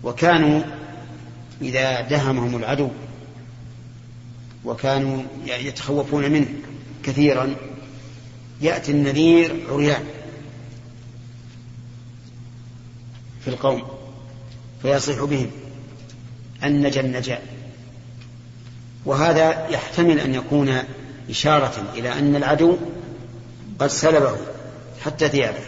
وكانوا 0.04 0.62
إذا 1.62 2.02
دهمهم 2.02 2.56
العدو 2.56 2.90
وكانوا 4.66 5.24
يتخوفون 5.46 6.32
منه 6.32 6.48
كثيرا 7.04 7.56
يأتي 8.62 8.92
النذير 8.92 9.66
عريان 9.70 10.04
في 13.42 13.48
القوم 13.48 13.84
فيصيح 14.82 15.24
بهم 15.24 15.52
النجا 16.64 17.02
النجا 17.02 17.40
وهذا 19.06 19.68
يحتمل 19.70 20.20
أن 20.20 20.36
يكون 20.36 20.78
إشارة 21.30 21.84
إلى 21.94 22.20
أن 22.20 22.36
العدو 22.36 22.78
قد 23.80 23.88
سلبه 23.88 24.38
حتى 25.02 25.30
ثيابه. 25.30 25.64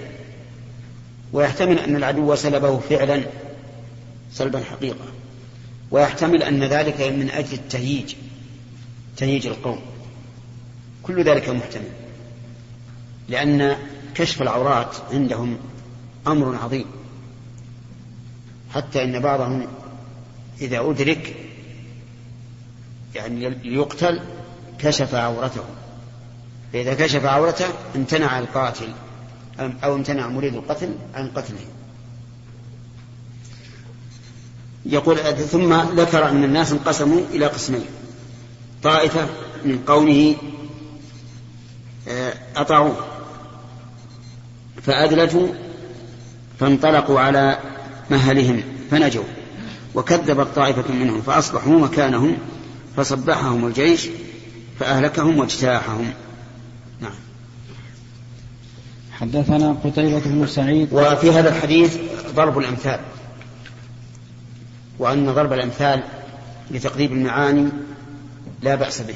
ويحتمل 1.34 1.80
أن 1.80 1.96
العدو 1.96 2.36
سلبه 2.36 2.80
فعلا 2.80 3.24
سلبا 4.34 4.64
حقيقة. 4.64 5.06
ويحتمل 5.92 6.44
أن 6.44 6.64
ذلك 6.64 7.02
من 7.02 7.30
أجل 7.30 7.54
التهييج 7.54 8.16
تهييج 9.18 9.48
القوم. 9.48 9.80
كل 11.04 11.24
ذلك 11.24 11.50
محتمل 11.50 11.92
لأن 13.30 13.78
كشف 14.16 14.42
العورات 14.42 14.96
عندهم 15.12 15.58
أمر 16.28 16.56
عظيم. 16.64 16.86
حتى 18.74 19.04
إن 19.04 19.20
بعضهم 19.20 19.68
إذا 20.62 20.80
أدرك 20.80 21.47
يعني 23.18 23.50
ليقتل 23.50 24.20
كشف 24.80 25.16
عورته. 25.16 25.64
فإذا 26.74 26.94
كشف 26.94 27.26
عورته 27.26 27.66
امتنع 27.96 28.40
القاتل 28.40 28.92
أو 29.60 29.96
امتنع 29.96 30.28
مريد 30.28 30.56
القتل 30.56 30.96
عن 31.16 31.30
قتله. 31.30 31.66
يقول 34.86 35.18
ثم 35.36 35.74
ذكر 35.74 36.30
أن 36.30 36.44
الناس 36.44 36.72
انقسموا 36.72 37.22
إلى 37.32 37.46
قسمين. 37.46 37.86
طائفة 38.84 39.28
من 39.66 39.80
قومه 39.88 40.36
آه، 42.08 42.34
أطاعوه. 42.56 43.06
فأدلجوا 44.84 45.48
فانطلقوا 46.60 47.20
على 47.20 47.58
مهلهم 48.12 48.64
فنجوا. 48.92 49.24
وكذبت 49.96 50.48
طائفة 50.56 50.94
منهم 50.94 51.22
فأصبحوا 51.22 51.80
مكانهم 51.80 52.38
فصبحهم 52.98 53.68
الجيش 53.68 54.08
فأهلكهم 54.80 55.40
واجتاحهم. 55.40 56.14
نعم. 57.02 57.12
حدثنا 59.12 59.78
قتيبة 59.84 60.22
بن 60.26 60.48
سعيد. 60.48 60.94
وفي 60.94 61.32
هذا 61.32 61.50
الحديث 61.50 61.98
ضرب 62.36 62.58
الأمثال 62.58 63.00
وأن 65.00 65.34
ضرب 65.34 65.54
الأمثال 65.54 66.04
لتقريب 66.72 67.12
المعاني 67.12 67.70
لا 68.62 68.76
بأس 68.76 69.02
به. 69.02 69.16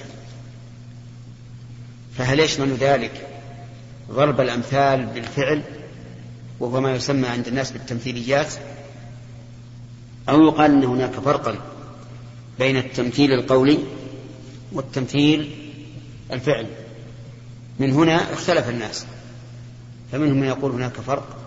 فهل 2.17 2.39
يشمل 2.39 2.73
ذلك؟ 2.73 3.27
ضرب 4.11 4.41
الأمثال 4.41 5.05
بالفعل 5.05 5.61
وهو 6.59 6.81
ما 6.81 6.95
يسمى 6.95 7.27
عند 7.27 7.47
الناس 7.47 7.71
بالتمثيليات 7.71 8.53
أو 10.29 10.43
يقال 10.43 10.71
أن 10.71 10.83
هناك 10.83 11.11
فرقا؟ 11.11 11.55
بين 12.59 12.77
التمثيل 12.77 13.33
القولي 13.33 13.79
والتمثيل 14.71 15.55
الفعلي. 16.31 16.75
من 17.79 17.91
هنا 17.91 18.33
اختلف 18.33 18.69
الناس 18.69 19.05
فمنهم 20.11 20.37
من 20.37 20.47
يقول 20.47 20.71
هناك 20.71 20.93
فرق 20.93 21.37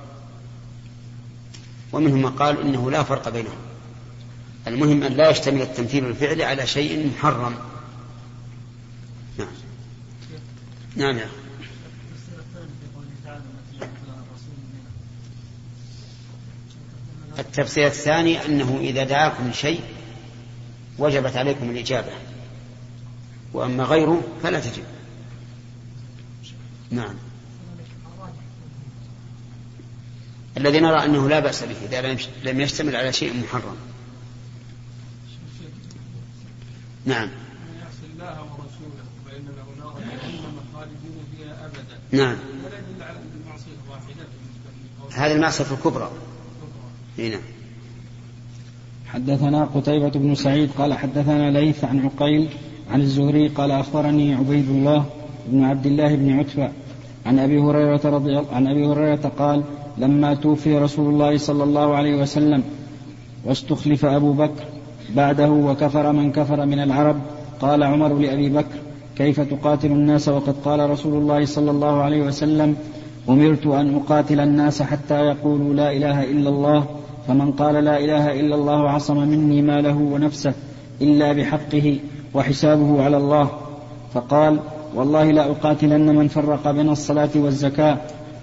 ومنهم 1.93 2.23
من 2.23 2.31
قال 2.31 2.61
إنه 2.61 2.91
لا 2.91 3.03
فرق 3.03 3.29
بينهم. 3.29 3.59
المهم 4.67 5.03
أن 5.03 5.13
لا 5.13 5.31
يشتمل 5.31 5.63
التمثيل 5.63 6.07
الفعلي 6.07 6.45
على 6.45 6.67
شيء 6.67 7.11
محرم. 7.17 7.55
نعم. 9.39 9.49
نعم 10.97 11.19
يا 11.19 11.29
التفسير 17.39 17.87
الثاني 17.87 18.47
أنه 18.47 18.79
إذا 18.81 19.05
دعاكم 19.05 19.49
لشيء 19.49 19.81
وجبت 20.99 21.37
عليكم 21.37 21.71
الإجابة. 21.71 22.13
وأما 23.53 23.85
غيره 23.85 24.23
فلا 24.43 24.61
تجب. 24.61 24.85
نعم. 26.91 27.15
الذي 30.57 30.81
نرى 30.81 31.05
أنه 31.05 31.29
لا 31.29 31.41
بأس 31.41 31.65
به 31.65 31.77
إذا 31.85 32.19
لم 32.45 32.61
يشتمل 32.61 32.97
على 32.97 33.13
شيء 33.13 33.43
محرم. 33.43 33.77
نعم. 37.07 37.29
نعم. 42.13 42.37
هذه 45.13 45.33
المعصية 45.33 45.65
الكبرى. 45.73 46.11
نعم. 47.19 47.41
حدثنا 49.15 49.65
قتيبة 49.65 50.09
بن 50.09 50.35
سعيد 50.35 50.71
قال 50.79 50.95
حدثنا 50.95 51.51
ليث 51.51 51.85
عن 51.85 52.05
عقيل 52.05 52.49
عن 52.91 53.01
الزهري 53.01 53.49
قال 53.49 53.71
أخبرني 53.71 54.35
عبيد 54.35 54.69
الله 54.71 55.05
بن 55.47 55.65
عبد 55.65 55.87
الله 55.87 56.15
بن 56.15 56.39
عتبة 56.39 56.69
عن 57.27 57.39
أبي 57.39 57.59
هريرة 57.59 58.01
رضي 58.05 58.37
عن 58.53 58.67
أبي 58.67 58.87
هريرة 58.87 59.33
قال 59.39 59.63
لما 59.99 60.35
توفي 60.35 60.79
رسول 60.79 61.15
الله 61.15 61.39
صلى 61.39 61.65
الله 61.65 61.97
عليه 61.97 62.23
وسلم 62.23 62.63
واستخلف 63.45 64.05
أبو 64.05 64.33
بكر 64.33 64.65
بعده 65.17 65.51
وكفر 65.51 66.13
من 66.13 66.33
كفر 66.33 66.67
من 66.67 66.79
العرب 66.79 67.17
قال 67.61 67.83
عمر 67.83 68.19
لأبي 68.19 68.49
بكر 68.49 68.79
كيف 69.17 69.41
تقاتل 69.41 69.91
الناس 69.91 70.29
وقد 70.29 70.55
قال 70.65 70.91
رسول 70.91 71.15
الله 71.15 71.45
صلى 71.45 71.71
الله 71.71 72.03
عليه 72.03 72.23
وسلم 72.23 72.77
أمرت 73.29 73.67
أن 73.67 73.95
أقاتل 73.95 74.41
الناس 74.41 74.83
حتى 74.83 75.21
يقولوا 75.21 75.75
لا 75.75 75.93
إله 75.93 76.25
إلا 76.25 76.49
الله 76.49 76.87
فمن 77.29 77.53
قال 77.53 77.75
لا 77.75 77.99
إله 77.99 78.41
إلا 78.41 78.55
الله 78.55 78.91
عصم 78.91 79.19
مني 79.19 79.63
ماله 79.63 79.97
ونفسه 79.97 80.53
إلا 81.03 81.33
بحقه 81.33 81.99
وحسابه 82.35 83.05
على 83.05 83.17
الله 83.17 83.51
فقال 84.15 84.59
والله 84.95 85.31
لا 85.31 85.51
أقاتلن 85.51 86.15
من 86.17 86.29
فرق 86.29 86.71
بين 86.71 86.89
الصلاة 86.89 87.31
والزكاة 87.37 87.99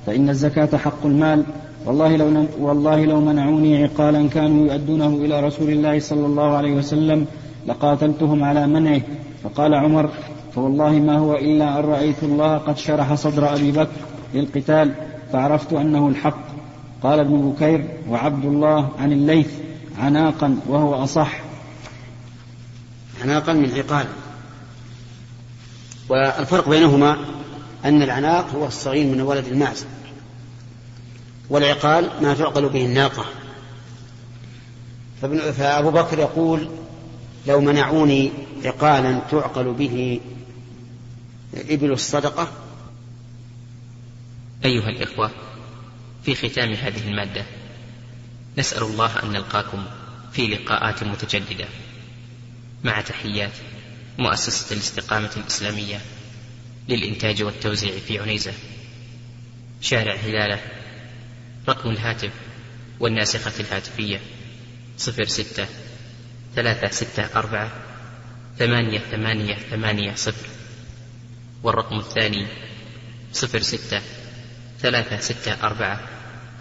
فإن 0.06 0.30
الزكاة 0.30 0.78
حق 0.78 1.06
المال. 1.06 1.44
والله 1.86 2.16
لو 2.16 2.46
والله 2.60 3.06
لو 3.06 3.22
منعوني 3.22 3.84
عقالا 3.84 4.28
كانوا 4.28 4.68
يؤدونه 4.68 5.08
إلى 5.08 5.40
رسول 5.40 5.70
الله 5.70 6.00
صلى 6.00 6.26
الله 6.26 6.58
عليه 6.58 6.74
وسلم 6.74 7.26
لقاتلتهم 7.68 8.44
على 8.44 8.68
منعه. 8.68 9.02
فقال 9.44 9.74
عمر 9.74 10.10
فوالله 10.56 10.92
ما 10.92 11.18
هو 11.18 11.36
إلا 11.36 11.80
أن 11.80 11.86
رأيت 11.86 12.24
الله 12.24 12.58
قد 12.58 12.78
شرح 12.78 13.14
صدر 13.14 13.54
أبي 13.54 13.72
بكر 13.72 13.98
للقتال 14.34 14.92
فعرفت 15.34 15.74
أنه 15.74 16.08
الحق. 16.08 16.61
قال 17.04 17.20
ابن 17.20 17.52
بكير 17.52 17.98
وعبد 18.08 18.46
الله 18.46 18.92
عن 19.00 19.12
الليث 19.12 19.50
عناقا 19.98 20.60
وهو 20.68 21.04
أصح. 21.04 21.42
عناقا 23.22 23.54
من 23.54 23.72
عقال. 23.72 24.06
والفرق 26.10 26.70
بينهما 26.70 27.18
أن 27.86 28.02
العناق 28.02 28.50
هو 28.56 28.66
الصغير 28.66 29.06
من 29.16 29.22
ولد 29.22 29.48
المعز. 29.48 29.86
والعقال 31.50 32.10
ما 32.22 32.34
تعقل 32.34 32.70
به 32.70 32.86
الناقة. 32.86 33.26
فأبو 35.52 35.92
بكر 35.92 36.20
يقول 36.20 36.70
لو 37.48 37.62
منعوني 37.62 38.32
عقالا 38.66 39.20
تعقل 39.32 39.74
به 39.74 40.20
إبل 41.70 41.92
الصدقة. 41.92 42.48
أيها 44.66 44.90
الإخوة 44.90 45.32
في 46.24 46.36
ختام 46.36 46.74
هذه 46.74 47.10
المادة. 47.10 47.46
نسأل 48.58 48.84
الله 48.84 49.24
أن 49.24 49.32
نلقاكم 49.32 49.86
في 50.34 50.48
لقاءات 50.48 51.04
متجددة. 51.04 51.68
مع 52.84 53.02
تحيات 53.02 53.52
مؤسسة 54.18 54.74
الاستقامة 54.74 55.32
الإسلامية 55.38 56.02
للإنتاج 56.90 57.44
والتوزيع 57.44 58.00
في 58.08 58.20
عنيزة. 58.20 58.54
شارع 59.82 60.16
هلالة 60.16 60.60
رقم 61.70 61.90
الهاتف 61.90 62.32
والناسخة 63.00 63.60
الهاتفية 63.60 64.20
صفر 64.98 65.26
ستة 65.26 65.68
ثلاثة 66.56 66.88
ستة 66.88 67.24
أربعة 67.36 67.72
ثمانية 68.60 69.00
ثمانية 69.00 69.56
ثمانية 69.56 70.16
صفر. 70.16 70.48
والرقم 71.64 72.00
الثاني 72.00 72.48
صفر 73.34 73.62
ستة 73.62 74.02
ثلاثة 74.82 75.20
ستة 75.20 75.64
أربعة 75.64 76.08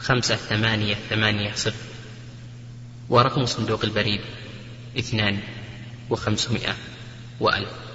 خمسة 0.00 0.36
ثمانية 0.36 0.94
ثمانية 0.94 1.52
صفر. 1.54 1.86
ورقم 3.08 3.46
صندوق 3.46 3.84
البريد 3.84 4.20
اثنان 4.98 5.38
وخمسمائة 6.10 6.74
وألف. 7.40 7.89